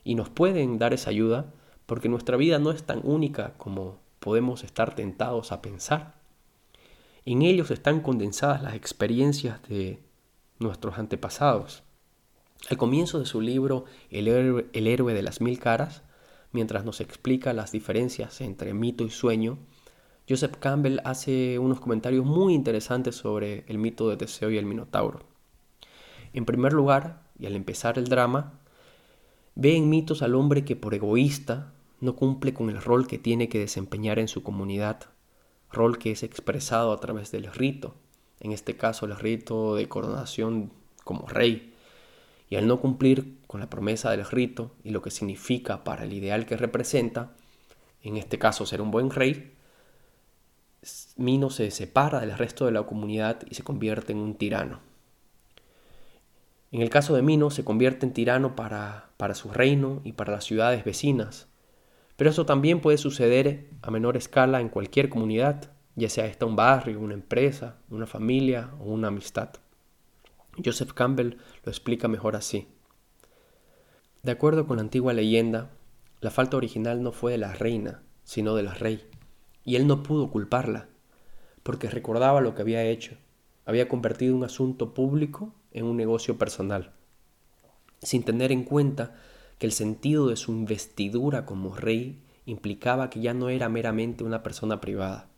Y 0.04 0.14
nos 0.14 0.30
pueden 0.30 0.78
dar 0.78 0.94
esa 0.94 1.10
ayuda 1.10 1.52
porque 1.86 2.08
nuestra 2.08 2.36
vida 2.36 2.60
no 2.60 2.70
es 2.70 2.84
tan 2.84 3.00
única 3.02 3.54
como 3.58 3.98
podemos 4.20 4.62
estar 4.62 4.94
tentados 4.94 5.50
a 5.50 5.60
pensar. 5.60 6.14
En 7.24 7.42
ellos 7.42 7.70
están 7.70 8.00
condensadas 8.00 8.62
las 8.62 8.74
experiencias 8.74 9.60
de 9.68 10.02
nuestros 10.58 10.98
antepasados. 10.98 11.82
Al 12.70 12.76
comienzo 12.76 13.18
de 13.18 13.26
su 13.26 13.40
libro 13.40 13.84
El 14.10 14.28
héroe, 14.28 15.14
de 15.14 15.22
las 15.22 15.40
mil 15.40 15.58
caras, 15.58 16.02
mientras 16.52 16.84
nos 16.84 17.00
explica 17.00 17.52
las 17.52 17.72
diferencias 17.72 18.40
entre 18.40 18.74
mito 18.74 19.04
y 19.04 19.10
sueño, 19.10 19.58
Joseph 20.32 20.56
Campbell 20.58 21.00
hace 21.04 21.58
unos 21.58 21.78
comentarios 21.78 22.24
muy 22.24 22.54
interesantes 22.54 23.16
sobre 23.16 23.66
el 23.68 23.76
mito 23.76 24.08
de 24.08 24.16
Teseo 24.16 24.50
y 24.50 24.56
el 24.56 24.64
Minotauro. 24.64 25.20
En 26.32 26.46
primer 26.46 26.72
lugar, 26.72 27.24
y 27.38 27.44
al 27.44 27.54
empezar 27.54 27.98
el 27.98 28.06
drama, 28.06 28.54
ve 29.54 29.76
en 29.76 29.90
mitos 29.90 30.22
al 30.22 30.34
hombre 30.34 30.64
que 30.64 30.74
por 30.74 30.94
egoísta 30.94 31.74
no 32.00 32.16
cumple 32.16 32.54
con 32.54 32.70
el 32.70 32.80
rol 32.80 33.06
que 33.06 33.18
tiene 33.18 33.50
que 33.50 33.58
desempeñar 33.58 34.18
en 34.18 34.26
su 34.26 34.42
comunidad, 34.42 35.00
rol 35.70 35.98
que 35.98 36.12
es 36.12 36.22
expresado 36.22 36.92
a 36.92 37.00
través 37.00 37.30
del 37.30 37.52
rito, 37.52 37.94
en 38.40 38.52
este 38.52 38.74
caso 38.74 39.04
el 39.04 39.14
rito 39.14 39.74
de 39.74 39.86
coronación 39.86 40.72
como 41.04 41.26
rey, 41.26 41.74
y 42.48 42.56
al 42.56 42.66
no 42.66 42.80
cumplir 42.80 43.36
con 43.46 43.60
la 43.60 43.68
promesa 43.68 44.10
del 44.12 44.24
rito 44.24 44.72
y 44.82 44.92
lo 44.92 45.02
que 45.02 45.10
significa 45.10 45.84
para 45.84 46.04
el 46.04 46.14
ideal 46.14 46.46
que 46.46 46.56
representa, 46.56 47.34
en 48.02 48.16
este 48.16 48.38
caso 48.38 48.64
ser 48.64 48.80
un 48.80 48.90
buen 48.90 49.10
rey, 49.10 49.52
Mino 51.16 51.50
se 51.50 51.70
separa 51.70 52.20
del 52.20 52.36
resto 52.36 52.66
de 52.66 52.72
la 52.72 52.82
comunidad 52.82 53.42
y 53.48 53.54
se 53.54 53.62
convierte 53.62 54.12
en 54.12 54.18
un 54.18 54.34
tirano. 54.34 54.80
En 56.72 56.80
el 56.80 56.90
caso 56.90 57.14
de 57.14 57.22
Mino 57.22 57.50
se 57.50 57.64
convierte 57.64 58.04
en 58.04 58.12
tirano 58.12 58.56
para, 58.56 59.10
para 59.16 59.34
su 59.34 59.50
reino 59.50 60.00
y 60.04 60.12
para 60.12 60.32
las 60.32 60.44
ciudades 60.44 60.84
vecinas, 60.84 61.46
pero 62.16 62.30
eso 62.30 62.46
también 62.46 62.80
puede 62.80 62.98
suceder 62.98 63.68
a 63.82 63.90
menor 63.90 64.16
escala 64.16 64.60
en 64.60 64.68
cualquier 64.68 65.08
comunidad, 65.08 65.70
ya 65.94 66.08
sea 66.08 66.26
esta 66.26 66.46
un 66.46 66.56
barrio, 66.56 66.98
una 66.98 67.14
empresa, 67.14 67.76
una 67.90 68.06
familia 68.06 68.70
o 68.80 68.84
una 68.84 69.08
amistad. 69.08 69.50
Joseph 70.64 70.92
Campbell 70.92 71.36
lo 71.64 71.70
explica 71.70 72.08
mejor 72.08 72.36
así. 72.36 72.68
De 74.22 74.32
acuerdo 74.32 74.66
con 74.66 74.76
la 74.76 74.82
antigua 74.82 75.12
leyenda, 75.12 75.70
la 76.20 76.30
falta 76.30 76.56
original 76.56 77.02
no 77.02 77.12
fue 77.12 77.32
de 77.32 77.38
la 77.38 77.52
reina, 77.52 78.02
sino 78.24 78.54
del 78.54 78.70
rey, 78.70 79.04
y 79.64 79.76
él 79.76 79.86
no 79.86 80.02
pudo 80.02 80.30
culparla, 80.30 80.88
porque 81.62 81.88
recordaba 81.88 82.40
lo 82.40 82.54
que 82.54 82.62
había 82.62 82.84
hecho. 82.84 83.16
Había 83.64 83.88
convertido 83.88 84.34
un 84.34 84.44
asunto 84.44 84.94
público 84.94 85.52
en 85.72 85.84
un 85.84 85.96
negocio 85.96 86.36
personal, 86.38 86.92
sin 88.02 88.24
tener 88.24 88.50
en 88.52 88.64
cuenta 88.64 89.14
que 89.58 89.66
el 89.66 89.72
sentido 89.72 90.26
de 90.26 90.36
su 90.36 90.52
investidura 90.52 91.46
como 91.46 91.76
rey 91.76 92.20
implicaba 92.46 93.10
que 93.10 93.20
ya 93.20 93.34
no 93.34 93.48
era 93.48 93.68
meramente 93.68 94.24
una 94.24 94.42
persona 94.42 94.80
privada. 94.80 95.28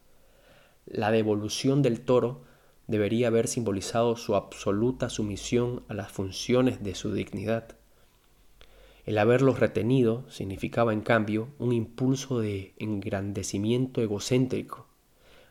La 0.86 1.10
devolución 1.10 1.82
del 1.82 2.00
toro 2.00 2.42
debería 2.86 3.28
haber 3.28 3.48
simbolizado 3.48 4.16
su 4.16 4.34
absoluta 4.34 5.08
sumisión 5.08 5.82
a 5.88 5.94
las 5.94 6.12
funciones 6.12 6.82
de 6.82 6.94
su 6.94 7.12
dignidad. 7.12 7.76
El 9.06 9.18
haberlos 9.18 9.60
retenido 9.60 10.24
significaba, 10.30 10.94
en 10.94 11.02
cambio, 11.02 11.48
un 11.58 11.72
impulso 11.72 12.40
de 12.40 12.72
engrandecimiento 12.78 14.00
egocéntrico. 14.00 14.86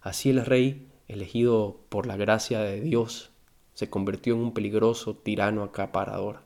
Así 0.02 0.32
el 0.32 0.44
rey, 0.44 0.88
elegido 1.08 1.80
por 1.89 2.08
la 2.08 2.18
gracia 2.18 2.62
de 2.62 2.82
Dios, 2.82 3.30
se 3.76 3.92
convirtió 3.92 4.34
en 4.34 4.42
un 4.42 4.54
peligroso 4.54 5.16
tirano 5.16 5.62
acaparador. 5.62 6.39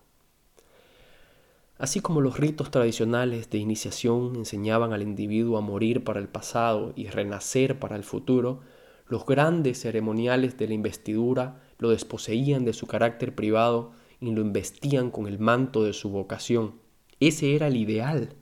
Así 1.78 2.02
como 2.02 2.22
los 2.22 2.40
ritos 2.40 2.72
tradicionales 2.72 3.50
de 3.50 3.60
iniciación 3.60 4.36
enseñaban 4.36 4.92
al 4.92 5.02
individuo 5.02 5.58
a 5.58 5.62
morir 5.62 6.04
para 6.04 6.20
el 6.20 6.28
pasado 6.28 6.92
y 6.96 7.08
renacer 7.08 7.80
para 7.80 7.96
el 7.96 8.04
futuro, 8.04 8.62
los 9.08 9.26
grandes 9.26 9.80
ceremoniales 9.80 10.58
de 10.58 10.68
la 10.68 10.74
investidura 10.74 11.62
lo 11.78 11.90
desposeían 11.90 12.66
de 12.66 12.74
su 12.74 12.88
carácter 12.88 13.34
privado 13.34 13.92
y 14.20 14.32
lo 14.32 14.42
investían 14.42 15.12
con 15.12 15.28
el 15.28 15.40
manto 15.40 15.84
de 15.84 15.94
su 15.94 16.10
vocación. 16.10 16.87
Ese 17.20 17.56
era 17.56 17.68
el 17.68 17.78
ideal, 17.78 18.36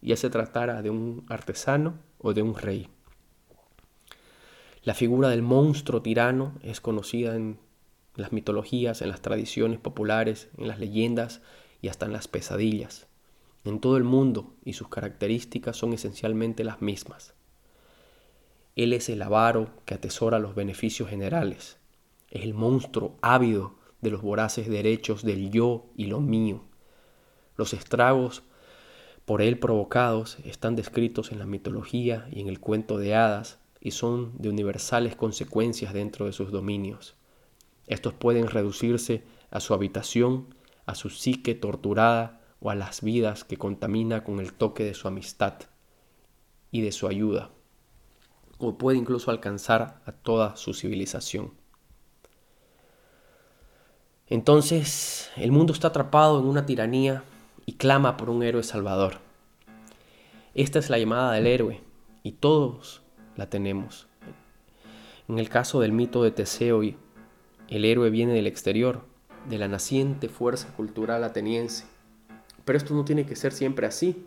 ya 0.00 0.16
se 0.16 0.30
tratara 0.30 0.82
de 0.82 0.90
un 0.90 1.24
artesano 1.28 1.98
o 2.18 2.32
de 2.32 2.42
un 2.42 2.56
rey. 2.56 2.88
La 4.82 4.94
figura 4.94 5.28
del 5.28 5.42
monstruo 5.42 6.00
tirano 6.00 6.54
es 6.62 6.80
conocida 6.80 7.34
en 7.34 7.58
las 8.14 8.32
mitologías, 8.32 9.02
en 9.02 9.08
las 9.08 9.20
tradiciones 9.20 9.80
populares, 9.80 10.48
en 10.56 10.68
las 10.68 10.78
leyendas 10.78 11.42
y 11.82 11.88
hasta 11.88 12.06
en 12.06 12.12
las 12.12 12.28
pesadillas. 12.28 13.06
En 13.64 13.80
todo 13.80 13.96
el 13.96 14.04
mundo 14.04 14.54
y 14.64 14.74
sus 14.74 14.88
características 14.88 15.76
son 15.76 15.92
esencialmente 15.92 16.64
las 16.64 16.80
mismas. 16.80 17.34
Él 18.76 18.92
es 18.92 19.08
el 19.08 19.22
avaro 19.22 19.70
que 19.84 19.94
atesora 19.94 20.38
los 20.38 20.54
beneficios 20.54 21.08
generales. 21.08 21.78
Es 22.30 22.44
el 22.44 22.54
monstruo 22.54 23.16
ávido 23.22 23.74
de 24.00 24.10
los 24.10 24.22
voraces 24.22 24.68
derechos 24.68 25.24
del 25.24 25.50
yo 25.50 25.86
y 25.96 26.06
lo 26.06 26.20
mío. 26.20 26.62
Los 27.56 27.72
estragos 27.72 28.42
por 29.24 29.42
él 29.42 29.58
provocados 29.58 30.38
están 30.44 30.76
descritos 30.76 31.32
en 31.32 31.38
la 31.38 31.46
mitología 31.46 32.28
y 32.30 32.40
en 32.40 32.48
el 32.48 32.60
cuento 32.60 32.98
de 32.98 33.14
hadas 33.14 33.58
y 33.80 33.92
son 33.92 34.32
de 34.38 34.48
universales 34.48 35.16
consecuencias 35.16 35.92
dentro 35.92 36.26
de 36.26 36.32
sus 36.32 36.52
dominios. 36.52 37.16
Estos 37.86 38.14
pueden 38.14 38.48
reducirse 38.48 39.24
a 39.50 39.60
su 39.60 39.74
habitación, 39.74 40.54
a 40.86 40.94
su 40.94 41.10
psique 41.10 41.54
torturada 41.54 42.40
o 42.60 42.70
a 42.70 42.74
las 42.74 43.02
vidas 43.02 43.44
que 43.44 43.56
contamina 43.56 44.24
con 44.24 44.40
el 44.40 44.52
toque 44.52 44.84
de 44.84 44.94
su 44.94 45.08
amistad 45.08 45.54
y 46.70 46.82
de 46.82 46.92
su 46.92 47.06
ayuda 47.06 47.50
o 48.58 48.78
puede 48.78 48.98
incluso 48.98 49.30
alcanzar 49.30 50.00
a 50.06 50.12
toda 50.12 50.56
su 50.56 50.74
civilización. 50.74 51.52
Entonces 54.28 55.30
el 55.36 55.52
mundo 55.52 55.72
está 55.72 55.88
atrapado 55.88 56.40
en 56.40 56.46
una 56.46 56.66
tiranía 56.66 57.22
y 57.66 57.74
clama 57.74 58.16
por 58.16 58.30
un 58.30 58.42
héroe 58.42 58.62
salvador. 58.62 59.18
Esta 60.54 60.78
es 60.78 60.88
la 60.88 60.98
llamada 60.98 61.32
del 61.32 61.46
héroe 61.46 61.82
y 62.22 62.32
todos 62.32 63.02
la 63.36 63.50
tenemos. 63.50 64.06
En 65.28 65.38
el 65.38 65.50
caso 65.50 65.80
del 65.80 65.92
mito 65.92 66.22
de 66.22 66.30
Teseo, 66.30 66.80
el 66.80 67.84
héroe 67.84 68.08
viene 68.08 68.32
del 68.32 68.46
exterior, 68.46 69.02
de 69.48 69.58
la 69.58 69.68
naciente 69.68 70.30
fuerza 70.30 70.68
cultural 70.74 71.24
ateniense. 71.24 71.84
Pero 72.64 72.78
esto 72.78 72.94
no 72.94 73.04
tiene 73.04 73.26
que 73.26 73.36
ser 73.36 73.52
siempre 73.52 73.86
así. 73.86 74.24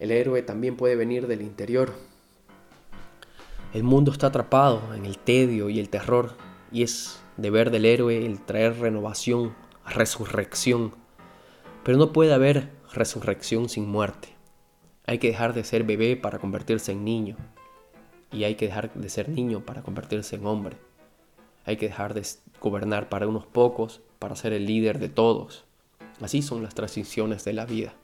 El 0.00 0.10
héroe 0.10 0.42
también 0.42 0.76
puede 0.76 0.96
venir 0.96 1.28
del 1.28 1.42
interior, 1.42 1.92
el 3.76 3.82
mundo 3.82 4.10
está 4.10 4.28
atrapado 4.28 4.94
en 4.94 5.04
el 5.04 5.18
tedio 5.18 5.68
y 5.68 5.78
el 5.80 5.90
terror 5.90 6.32
y 6.72 6.82
es 6.82 7.20
deber 7.36 7.70
del 7.70 7.84
héroe 7.84 8.24
el 8.24 8.40
traer 8.40 8.78
renovación, 8.78 9.54
resurrección. 9.84 10.94
Pero 11.86 11.98
no 11.98 12.12
puede 12.12 12.34
haber 12.34 12.68
resurrección 12.92 13.68
sin 13.68 13.88
muerte. 13.88 14.30
Hay 15.06 15.18
que 15.18 15.28
dejar 15.28 15.54
de 15.54 15.62
ser 15.62 15.84
bebé 15.84 16.16
para 16.16 16.40
convertirse 16.40 16.90
en 16.90 17.04
niño. 17.04 17.36
Y 18.32 18.42
hay 18.42 18.56
que 18.56 18.66
dejar 18.66 18.92
de 18.92 19.08
ser 19.08 19.28
niño 19.28 19.64
para 19.64 19.82
convertirse 19.82 20.34
en 20.34 20.48
hombre. 20.48 20.78
Hay 21.64 21.76
que 21.76 21.86
dejar 21.86 22.12
de 22.12 22.26
gobernar 22.60 23.08
para 23.08 23.28
unos 23.28 23.46
pocos 23.46 24.00
para 24.18 24.34
ser 24.34 24.52
el 24.52 24.66
líder 24.66 24.98
de 24.98 25.08
todos. 25.08 25.64
Así 26.20 26.42
son 26.42 26.60
las 26.64 26.74
transiciones 26.74 27.44
de 27.44 27.52
la 27.52 27.66
vida. 27.66 27.94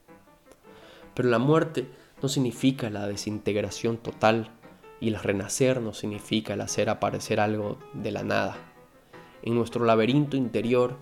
Pero 1.14 1.28
la 1.28 1.40
muerte 1.40 1.88
no 2.22 2.28
significa 2.28 2.88
la 2.88 3.08
desintegración 3.08 3.96
total 3.96 4.52
y 5.00 5.08
el 5.08 5.16
renacer 5.16 5.80
no 5.80 5.92
significa 5.92 6.54
el 6.54 6.60
hacer 6.60 6.88
aparecer 6.88 7.40
algo 7.40 7.80
de 7.94 8.12
la 8.12 8.22
nada. 8.22 8.58
En 9.42 9.56
nuestro 9.56 9.84
laberinto 9.84 10.36
interior 10.36 10.98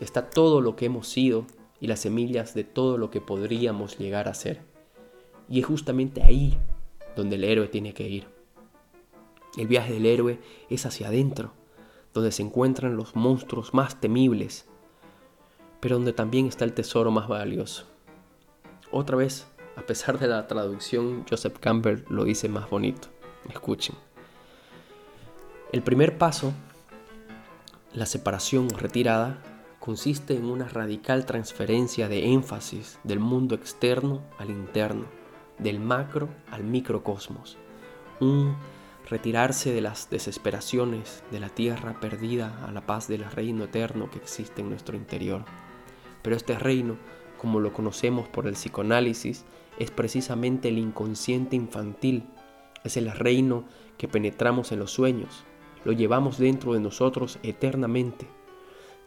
está 0.00 0.30
todo 0.30 0.62
lo 0.62 0.76
que 0.76 0.86
hemos 0.86 1.08
sido 1.08 1.44
y 1.82 1.88
las 1.88 1.98
semillas 1.98 2.54
de 2.54 2.62
todo 2.62 2.96
lo 2.96 3.10
que 3.10 3.20
podríamos 3.20 3.98
llegar 3.98 4.28
a 4.28 4.34
ser. 4.34 4.60
Y 5.48 5.58
es 5.58 5.66
justamente 5.66 6.22
ahí 6.22 6.56
donde 7.16 7.34
el 7.34 7.42
héroe 7.42 7.66
tiene 7.66 7.92
que 7.92 8.08
ir. 8.08 8.28
El 9.58 9.66
viaje 9.66 9.92
del 9.92 10.06
héroe 10.06 10.38
es 10.70 10.86
hacia 10.86 11.08
adentro, 11.08 11.52
donde 12.14 12.30
se 12.30 12.42
encuentran 12.44 12.96
los 12.96 13.16
monstruos 13.16 13.74
más 13.74 14.00
temibles, 14.00 14.66
pero 15.80 15.96
donde 15.96 16.12
también 16.12 16.46
está 16.46 16.64
el 16.64 16.72
tesoro 16.72 17.10
más 17.10 17.26
valioso. 17.26 17.84
Otra 18.92 19.16
vez, 19.16 19.48
a 19.74 19.82
pesar 19.82 20.20
de 20.20 20.28
la 20.28 20.46
traducción, 20.46 21.26
Joseph 21.28 21.58
Campbell 21.58 22.04
lo 22.08 22.22
dice 22.22 22.48
más 22.48 22.70
bonito. 22.70 23.08
Escuchen. 23.50 23.96
El 25.72 25.82
primer 25.82 26.16
paso, 26.16 26.52
la 27.92 28.06
separación 28.06 28.68
o 28.72 28.78
retirada, 28.78 29.42
consiste 29.82 30.36
en 30.36 30.44
una 30.44 30.68
radical 30.68 31.26
transferencia 31.26 32.08
de 32.08 32.26
énfasis 32.32 33.00
del 33.02 33.18
mundo 33.18 33.56
externo 33.56 34.22
al 34.38 34.48
interno, 34.50 35.06
del 35.58 35.80
macro 35.80 36.28
al 36.52 36.62
microcosmos. 36.62 37.58
Un 38.20 38.54
retirarse 39.10 39.72
de 39.72 39.80
las 39.80 40.08
desesperaciones 40.08 41.24
de 41.32 41.40
la 41.40 41.48
tierra 41.48 41.98
perdida 41.98 42.64
a 42.64 42.70
la 42.70 42.86
paz 42.86 43.08
del 43.08 43.24
reino 43.24 43.64
eterno 43.64 44.08
que 44.08 44.18
existe 44.18 44.60
en 44.60 44.70
nuestro 44.70 44.96
interior. 44.96 45.44
Pero 46.22 46.36
este 46.36 46.56
reino, 46.56 46.96
como 47.36 47.58
lo 47.58 47.72
conocemos 47.72 48.28
por 48.28 48.46
el 48.46 48.54
psicoanálisis, 48.54 49.44
es 49.80 49.90
precisamente 49.90 50.68
el 50.68 50.78
inconsciente 50.78 51.56
infantil 51.56 52.28
Es 52.84 52.96
el 52.96 53.10
reino 53.10 53.64
que 53.98 54.06
penetramos 54.06 54.70
en 54.70 54.78
los 54.78 54.92
sueños, 54.92 55.42
lo 55.84 55.90
llevamos 55.90 56.38
dentro 56.38 56.72
de 56.72 56.80
nosotros 56.80 57.40
eternamente. 57.42 58.28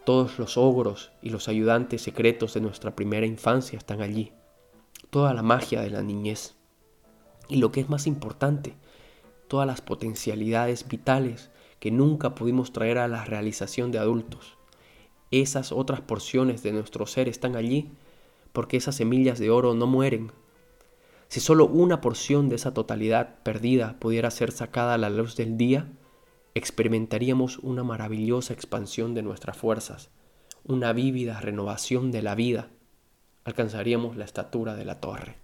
Todos 0.05 0.37
los 0.37 0.55
ogros 0.55 1.11
y 1.23 1.29
los 1.29 1.47
ayudantes 1.47 2.03
secretos 2.03 2.53
de 2.53 2.61
nuestra 2.61 2.95
primera 2.95 3.25
infancia 3.25 3.75
están 3.75 4.01
allí. 4.01 4.31
Toda 5.09 5.33
la 5.33 5.41
magia 5.41 5.81
de 5.81 5.89
la 5.89 6.03
niñez. 6.03 6.53
Y 7.49 7.55
lo 7.57 7.71
que 7.71 7.81
es 7.81 7.89
más 7.89 8.05
importante, 8.05 8.75
todas 9.47 9.65
las 9.65 9.81
potencialidades 9.81 10.87
vitales 10.87 11.49
que 11.79 11.89
nunca 11.89 12.35
pudimos 12.35 12.71
traer 12.71 12.99
a 12.99 13.07
la 13.07 13.25
realización 13.25 13.91
de 13.91 13.97
adultos. 13.97 14.57
Esas 15.31 15.71
otras 15.71 16.01
porciones 16.01 16.61
de 16.61 16.71
nuestro 16.71 17.07
ser 17.07 17.27
están 17.27 17.55
allí 17.55 17.91
porque 18.53 18.77
esas 18.77 18.95
semillas 18.95 19.39
de 19.39 19.49
oro 19.49 19.73
no 19.73 19.87
mueren. 19.87 20.31
Si 21.29 21.39
solo 21.39 21.65
una 21.65 21.99
porción 21.99 22.47
de 22.47 22.57
esa 22.57 22.75
totalidad 22.75 23.39
perdida 23.41 23.97
pudiera 23.99 24.29
ser 24.29 24.51
sacada 24.51 24.93
a 24.93 24.97
la 24.99 25.09
luz 25.09 25.35
del 25.35 25.57
día, 25.57 25.91
experimentaríamos 26.55 27.59
una 27.59 27.83
maravillosa 27.83 28.53
expansión 28.53 29.13
de 29.13 29.21
nuestras 29.21 29.57
fuerzas, 29.57 30.09
una 30.63 30.93
vívida 30.93 31.41
renovación 31.41 32.11
de 32.11 32.21
la 32.21 32.33
vida. 32.33 32.69
Alcanzaríamos 33.43 34.15
la 34.15 34.25
estatura 34.25 34.73
de 34.73 34.85
la 34.85 35.01
torre. 35.01 35.35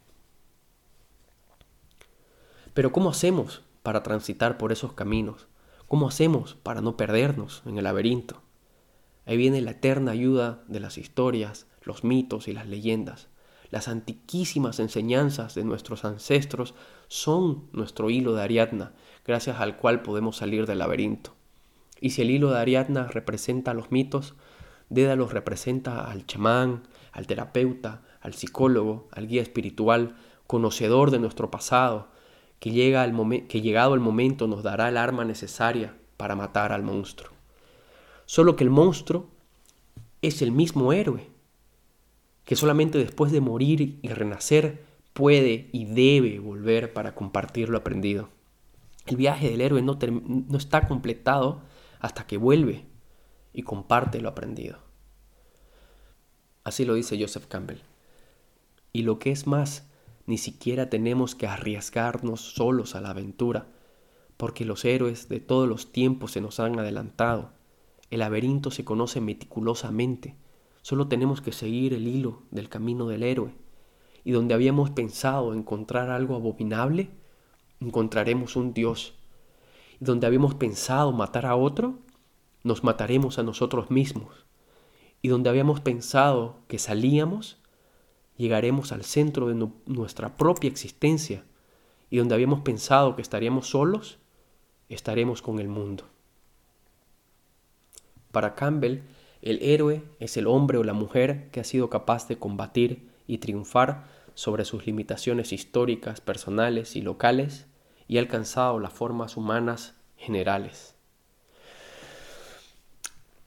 Pero 2.74 2.94
¿cómo 2.94 3.10
hacemos 3.10 3.62
para 3.84 4.04
transitar 4.04 4.58
por 4.58 4.72
esos 4.72 4.94
caminos? 4.94 5.48
¿Cómo 5.88 6.08
hacemos 6.08 6.56
para 6.56 6.80
no 6.80 6.96
perdernos 6.96 7.62
en 7.66 7.78
el 7.78 7.84
laberinto? 7.84 8.42
Ahí 9.26 9.36
viene 9.36 9.60
la 9.60 9.72
eterna 9.72 10.12
ayuda 10.12 10.64
de 10.70 10.80
las 10.80 10.98
historias, 10.98 11.68
los 11.84 12.06
mitos 12.06 12.48
y 12.48 12.54
las 12.54 12.68
leyendas. 12.68 13.28
Las 13.70 13.90
antiquísimas 13.90 14.80
enseñanzas 14.80 15.56
de 15.56 15.66
nuestros 15.66 16.06
ancestros 16.06 16.74
son 17.10 17.68
nuestro 17.74 18.10
hilo 18.10 18.34
de 18.34 18.44
Ariadna, 18.44 18.94
gracias 19.26 19.60
al 19.60 19.78
cual 19.78 20.02
podemos 20.02 20.38
salir 20.38 20.66
del 20.66 20.80
laberinto. 20.80 21.34
Y 22.00 22.12
si 22.12 22.24
el 22.24 22.32
hilo 22.32 22.52
de 22.52 22.60
Ariadna 22.60 23.08
representa 23.08 23.74
los 23.74 23.92
mitos, 23.92 24.36
Dédalo 24.92 25.26
representa 25.30 26.12
al 26.12 26.26
chamán, 26.26 26.84
al 27.14 27.26
terapeuta, 27.26 28.02
al 28.20 28.34
psicólogo, 28.34 29.08
al 29.14 29.26
guía 29.26 29.42
espiritual, 29.42 30.18
conocedor 30.48 31.12
de 31.12 31.20
nuestro 31.20 31.50
pasado, 31.50 32.10
que, 32.60 32.72
llega 32.72 33.06
el 33.06 33.48
que 33.48 33.62
llegado 33.62 33.94
el 33.94 34.02
momento 34.02 34.48
nos 34.48 34.64
dará 34.64 34.90
el 34.90 34.98
arma 34.98 35.24
necesaria 35.24 35.96
para 36.18 36.36
matar 36.36 36.74
al 36.74 36.84
monstruo. 36.84 37.32
Solo 38.26 38.58
que 38.58 38.66
el 38.66 38.70
monstruo 38.70 39.30
es 40.22 40.42
el 40.42 40.52
mismo 40.52 40.92
héroe, 40.92 41.30
que 42.44 42.58
solamente 42.58 42.98
después 42.98 43.32
de 43.32 43.40
morir 43.40 43.98
y 44.02 44.10
renacer 44.10 44.84
puede 45.14 45.70
y 45.72 45.86
debe 45.86 46.40
volver 46.40 46.92
para 46.92 47.16
compartir 47.16 47.70
lo 47.70 47.78
aprendido. 47.78 48.28
El 49.06 49.18
viaje 49.18 49.50
del 49.50 49.62
héroe 49.62 49.82
no, 49.82 49.98
está 50.58 50.88
completado 50.88 51.62
hasta 52.00 52.28
que 52.28 52.38
vuelve 52.38 52.86
y 53.54 53.64
comparte 53.64 54.22
lo 54.22 54.30
aprendido. 54.30 54.80
Así 56.64 56.86
lo 56.86 56.94
dice 56.94 57.20
Joseph 57.20 57.48
Campbell. 57.48 57.80
Y 58.94 59.04
lo 59.04 59.20
que 59.20 59.32
es 59.32 59.48
más, 59.48 59.90
ni 60.26 60.38
siquiera 60.38 60.90
tenemos 60.90 61.36
que 61.36 61.48
arriesgarnos 61.48 62.42
solos 62.42 62.96
a 62.96 63.02
la 63.02 63.10
aventura, 63.10 63.68
porque 64.38 64.66
los 64.66 64.86
héroes 64.86 65.30
de 65.30 65.40
todos 65.40 65.68
los 65.68 65.92
tiempos 65.92 66.32
se 66.32 66.42
nos 66.42 66.60
han 66.60 66.78
adelantado. 66.78 67.54
El 68.10 68.20
laberinto 68.20 68.72
se 68.72 68.84
conoce 68.84 69.22
meticulosamente, 69.22 70.36
solo 70.82 71.08
tenemos 71.08 71.42
que 71.42 71.52
seguir 71.52 71.94
el 71.94 72.08
hilo 72.08 72.44
del 72.52 72.70
camino 72.70 73.08
del 73.08 73.24
héroe, 73.24 73.56
y 74.24 74.32
donde 74.32 74.54
habíamos 74.54 74.92
pensado 74.92 75.54
encontrar 75.54 76.10
algo 76.10 76.36
abominable, 76.36 77.10
encontraremos 77.82 78.56
un 78.56 78.74
Dios, 78.74 79.16
y 80.00 80.06
donde 80.06 80.28
habíamos 80.28 80.56
pensado 80.56 81.12
matar 81.12 81.46
a 81.46 81.56
otro, 81.56 82.00
nos 82.64 82.84
mataremos 82.84 83.40
a 83.40 83.44
nosotros 83.44 83.92
mismos, 83.92 84.46
y 85.22 85.28
donde 85.28 85.50
habíamos 85.50 85.82
pensado 85.82 86.60
que 86.68 86.80
salíamos, 86.80 87.58
llegaremos 88.38 88.92
al 88.92 89.04
centro 89.04 89.48
de 89.48 89.70
nuestra 89.86 90.36
propia 90.36 90.70
existencia. 90.70 91.44
Y 92.10 92.18
donde 92.18 92.36
habíamos 92.36 92.62
pensado 92.62 93.16
que 93.16 93.22
estaríamos 93.22 93.70
solos, 93.70 94.18
estaremos 94.90 95.42
con 95.42 95.60
el 95.60 95.70
mundo. 95.70 96.06
Para 98.32 98.56
Campbell, 98.56 99.02
el 99.42 99.62
héroe 99.62 100.04
es 100.20 100.38
el 100.38 100.48
hombre 100.48 100.78
o 100.78 100.84
la 100.84 100.94
mujer 100.94 101.50
que 101.52 101.60
ha 101.60 101.64
sido 101.64 101.90
capaz 101.90 102.28
de 102.28 102.38
combatir 102.38 103.10
y 103.28 103.38
triunfar 103.38 104.08
sobre 104.34 104.66
sus 104.66 104.86
limitaciones 104.86 105.54
históricas, 105.54 106.20
personales 106.20 106.96
y 106.96 107.02
locales 107.02 107.68
y 108.12 108.18
alcanzado 108.18 108.78
las 108.78 108.92
formas 108.92 109.38
humanas 109.38 109.96
generales. 110.18 110.96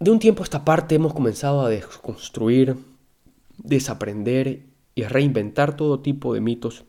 De 0.00 0.10
un 0.10 0.18
tiempo 0.18 0.42
a 0.42 0.44
esta 0.44 0.64
parte 0.64 0.94
hemos 0.94 1.12
comenzado 1.12 1.60
a 1.60 1.68
desconstruir, 1.68 2.74
desaprender 3.58 4.62
y 4.94 5.02
reinventar 5.04 5.76
todo 5.76 6.00
tipo 6.00 6.32
de 6.32 6.40
mitos 6.40 6.84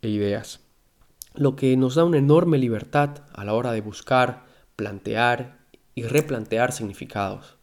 e 0.00 0.08
ideas, 0.08 0.60
lo 1.34 1.54
que 1.54 1.76
nos 1.76 1.96
da 1.96 2.04
una 2.04 2.16
enorme 2.16 2.56
libertad 2.56 3.18
a 3.34 3.44
la 3.44 3.52
hora 3.52 3.72
de 3.72 3.82
buscar, 3.82 4.46
plantear 4.74 5.58
y 5.94 6.04
replantear 6.04 6.72
significados, 6.72 7.58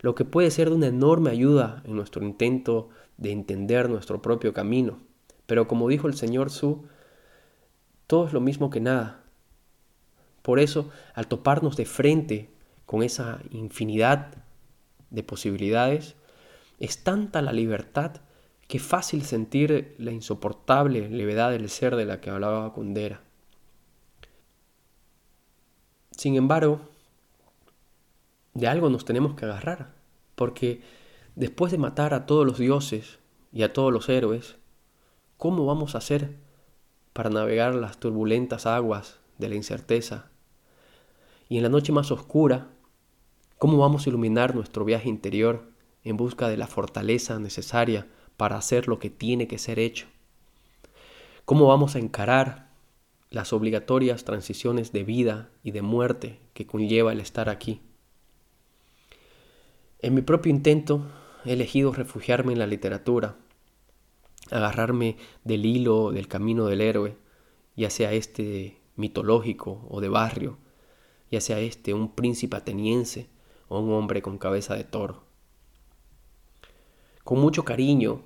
lo 0.00 0.14
que 0.14 0.24
puede 0.24 0.50
ser 0.50 0.70
de 0.70 0.76
una 0.76 0.86
enorme 0.86 1.28
ayuda 1.28 1.82
en 1.84 1.94
nuestro 1.94 2.24
intento 2.24 2.88
de 3.18 3.32
entender 3.32 3.90
nuestro 3.90 4.22
propio 4.22 4.54
camino. 4.54 4.98
Pero 5.44 5.68
como 5.68 5.90
dijo 5.90 6.08
el 6.08 6.14
señor 6.14 6.48
Su, 6.48 6.86
todo 8.08 8.26
es 8.26 8.32
lo 8.32 8.40
mismo 8.40 8.70
que 8.70 8.80
nada. 8.80 9.22
Por 10.42 10.58
eso, 10.58 10.90
al 11.14 11.28
toparnos 11.28 11.76
de 11.76 11.86
frente 11.86 12.50
con 12.86 13.04
esa 13.04 13.40
infinidad 13.50 14.32
de 15.10 15.22
posibilidades, 15.22 16.16
es 16.80 17.04
tanta 17.04 17.40
la 17.42 17.52
libertad 17.52 18.20
Qué 18.68 18.78
fácil 18.78 19.24
sentir 19.24 19.94
la 19.96 20.12
insoportable 20.12 21.08
levedad 21.08 21.50
del 21.50 21.70
ser 21.70 21.96
de 21.96 22.04
la 22.04 22.20
que 22.20 22.28
hablaba 22.28 22.74
Kundera. 22.74 23.22
Sin 26.10 26.36
embargo, 26.36 26.82
de 28.52 28.68
algo 28.68 28.90
nos 28.90 29.06
tenemos 29.06 29.34
que 29.34 29.46
agarrar, 29.46 29.94
porque 30.34 30.82
después 31.34 31.72
de 31.72 31.78
matar 31.78 32.12
a 32.12 32.26
todos 32.26 32.44
los 32.44 32.58
dioses 32.58 33.18
y 33.52 33.62
a 33.62 33.72
todos 33.72 33.90
los 33.90 34.10
héroes, 34.10 34.56
¿cómo 35.38 35.64
vamos 35.64 35.94
a 35.94 35.98
hacer 35.98 36.36
para 37.18 37.30
navegar 37.30 37.74
las 37.74 37.98
turbulentas 37.98 38.64
aguas 38.64 39.18
de 39.38 39.48
la 39.48 39.56
incerteza? 39.56 40.30
Y 41.48 41.56
en 41.56 41.64
la 41.64 41.68
noche 41.68 41.90
más 41.90 42.12
oscura, 42.12 42.68
¿cómo 43.58 43.76
vamos 43.76 44.06
a 44.06 44.10
iluminar 44.10 44.54
nuestro 44.54 44.84
viaje 44.84 45.08
interior 45.08 45.64
en 46.04 46.16
busca 46.16 46.48
de 46.48 46.56
la 46.56 46.68
fortaleza 46.68 47.40
necesaria 47.40 48.06
para 48.36 48.56
hacer 48.56 48.86
lo 48.86 49.00
que 49.00 49.10
tiene 49.10 49.48
que 49.48 49.58
ser 49.58 49.80
hecho? 49.80 50.06
¿Cómo 51.44 51.66
vamos 51.66 51.96
a 51.96 51.98
encarar 51.98 52.68
las 53.30 53.52
obligatorias 53.52 54.22
transiciones 54.22 54.92
de 54.92 55.02
vida 55.02 55.48
y 55.64 55.72
de 55.72 55.82
muerte 55.82 56.38
que 56.54 56.68
conlleva 56.68 57.10
el 57.10 57.18
estar 57.18 57.48
aquí? 57.48 57.80
En 59.98 60.14
mi 60.14 60.22
propio 60.22 60.50
intento 60.50 61.02
he 61.44 61.54
elegido 61.54 61.92
refugiarme 61.92 62.52
en 62.52 62.60
la 62.60 62.68
literatura, 62.68 63.34
agarrarme 64.50 65.16
del 65.44 65.66
hilo 65.66 66.12
del 66.12 66.28
camino 66.28 66.66
del 66.66 66.80
héroe, 66.80 67.16
ya 67.76 67.90
sea 67.90 68.12
este 68.12 68.80
mitológico 68.96 69.86
o 69.88 70.00
de 70.00 70.08
barrio, 70.08 70.58
ya 71.30 71.40
sea 71.40 71.60
este 71.60 71.94
un 71.94 72.14
príncipe 72.14 72.56
ateniense 72.56 73.28
o 73.68 73.80
un 73.80 73.92
hombre 73.92 74.22
con 74.22 74.38
cabeza 74.38 74.74
de 74.74 74.84
toro. 74.84 75.24
Con 77.24 77.40
mucho 77.40 77.64
cariño 77.64 78.22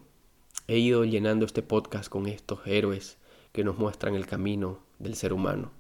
he 0.69 0.79
ido 0.79 1.05
llenando 1.05 1.45
este 1.45 1.63
podcast 1.63 2.09
con 2.09 2.27
estos 2.27 2.61
héroes 2.67 3.19
que 3.53 3.65
nos 3.65 3.77
muestran 3.79 4.15
el 4.15 4.27
camino 4.27 4.79
del 4.99 5.15
ser 5.17 5.33
humano. 5.33 5.73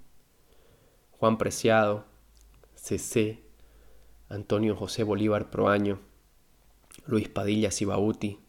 Juan 1.13 1.39
Preciado, 1.39 2.05
CC, 2.75 3.43
Antonio 4.29 4.75
José 4.75 5.05
Bolívar 5.05 5.51
Proaño, 5.51 6.01
Luis 7.07 7.29
Padilla 7.29 7.71
Sibauti, 7.71 8.41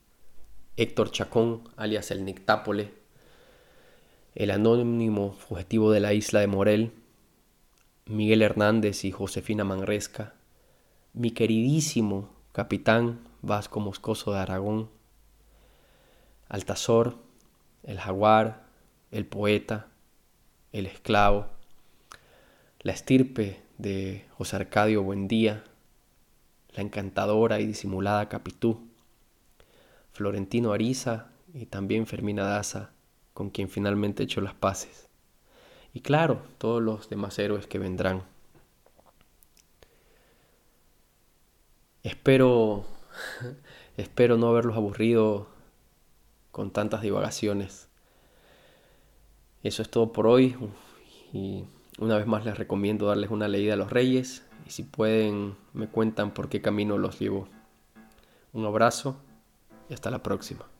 Héctor 0.75 1.11
Chacón, 1.11 1.69
alias 1.77 2.09
el 2.09 2.25
Nictápole, 2.25 2.91
el 4.33 4.49
anónimo 4.49 5.33
fugitivo 5.33 5.91
de 5.91 5.99
la 5.99 6.13
isla 6.13 6.39
de 6.39 6.47
Morel, 6.47 6.93
Miguel 8.07 8.41
Hernández 8.41 9.05
y 9.05 9.11
Josefina 9.11 9.63
Manresca, 9.63 10.33
mi 11.13 11.29
queridísimo 11.29 12.31
capitán 12.53 13.19
Vasco 13.43 13.81
Moscoso 13.81 14.33
de 14.33 14.39
Aragón, 14.39 14.89
Altazor, 16.49 17.17
el 17.83 17.99
jaguar, 17.99 18.65
el 19.11 19.27
poeta, 19.27 19.89
el 20.71 20.87
esclavo, 20.87 21.49
la 22.79 22.93
estirpe 22.93 23.61
de 23.77 24.25
José 24.31 24.55
Arcadio 24.55 25.03
Buendía, 25.03 25.65
la 26.71 26.81
encantadora 26.81 27.59
y 27.59 27.67
disimulada 27.67 28.27
Capitú, 28.27 28.87
Florentino 30.13 30.71
Ariza 30.71 31.31
y 31.53 31.65
también 31.65 32.07
Fermina 32.07 32.43
Daza, 32.43 32.91
con 33.33 33.49
quien 33.49 33.69
finalmente 33.69 34.23
echó 34.23 34.41
las 34.41 34.53
paces, 34.53 35.09
y 35.93 36.01
claro, 36.01 36.41
todos 36.57 36.81
los 36.81 37.09
demás 37.09 37.37
héroes 37.37 37.67
que 37.67 37.77
vendrán. 37.77 38.23
Espero, 42.01 42.85
espero 43.97 44.37
no 44.37 44.47
haberlos 44.47 44.75
aburrido 44.75 45.47
con 46.51 46.71
tantas 46.71 47.01
divagaciones. 47.01 47.87
Eso 49.61 49.81
es 49.81 49.89
todo 49.89 50.11
por 50.11 50.27
hoy 50.27 50.55
y 51.31 51.63
una 51.99 52.17
vez 52.17 52.27
más 52.27 52.43
les 52.43 52.57
recomiendo 52.57 53.05
darles 53.05 53.29
una 53.29 53.47
leída 53.47 53.75
a 53.75 53.77
los 53.77 53.91
reyes 53.91 54.43
y 54.65 54.71
si 54.71 54.83
pueden 54.83 55.55
me 55.73 55.87
cuentan 55.87 56.33
por 56.33 56.49
qué 56.49 56.61
camino 56.61 56.97
los 56.97 57.19
llevo. 57.19 57.47
Un 58.51 58.65
abrazo 58.65 59.15
y 59.89 59.93
hasta 59.93 60.09
la 60.11 60.23
próxima. 60.23 60.72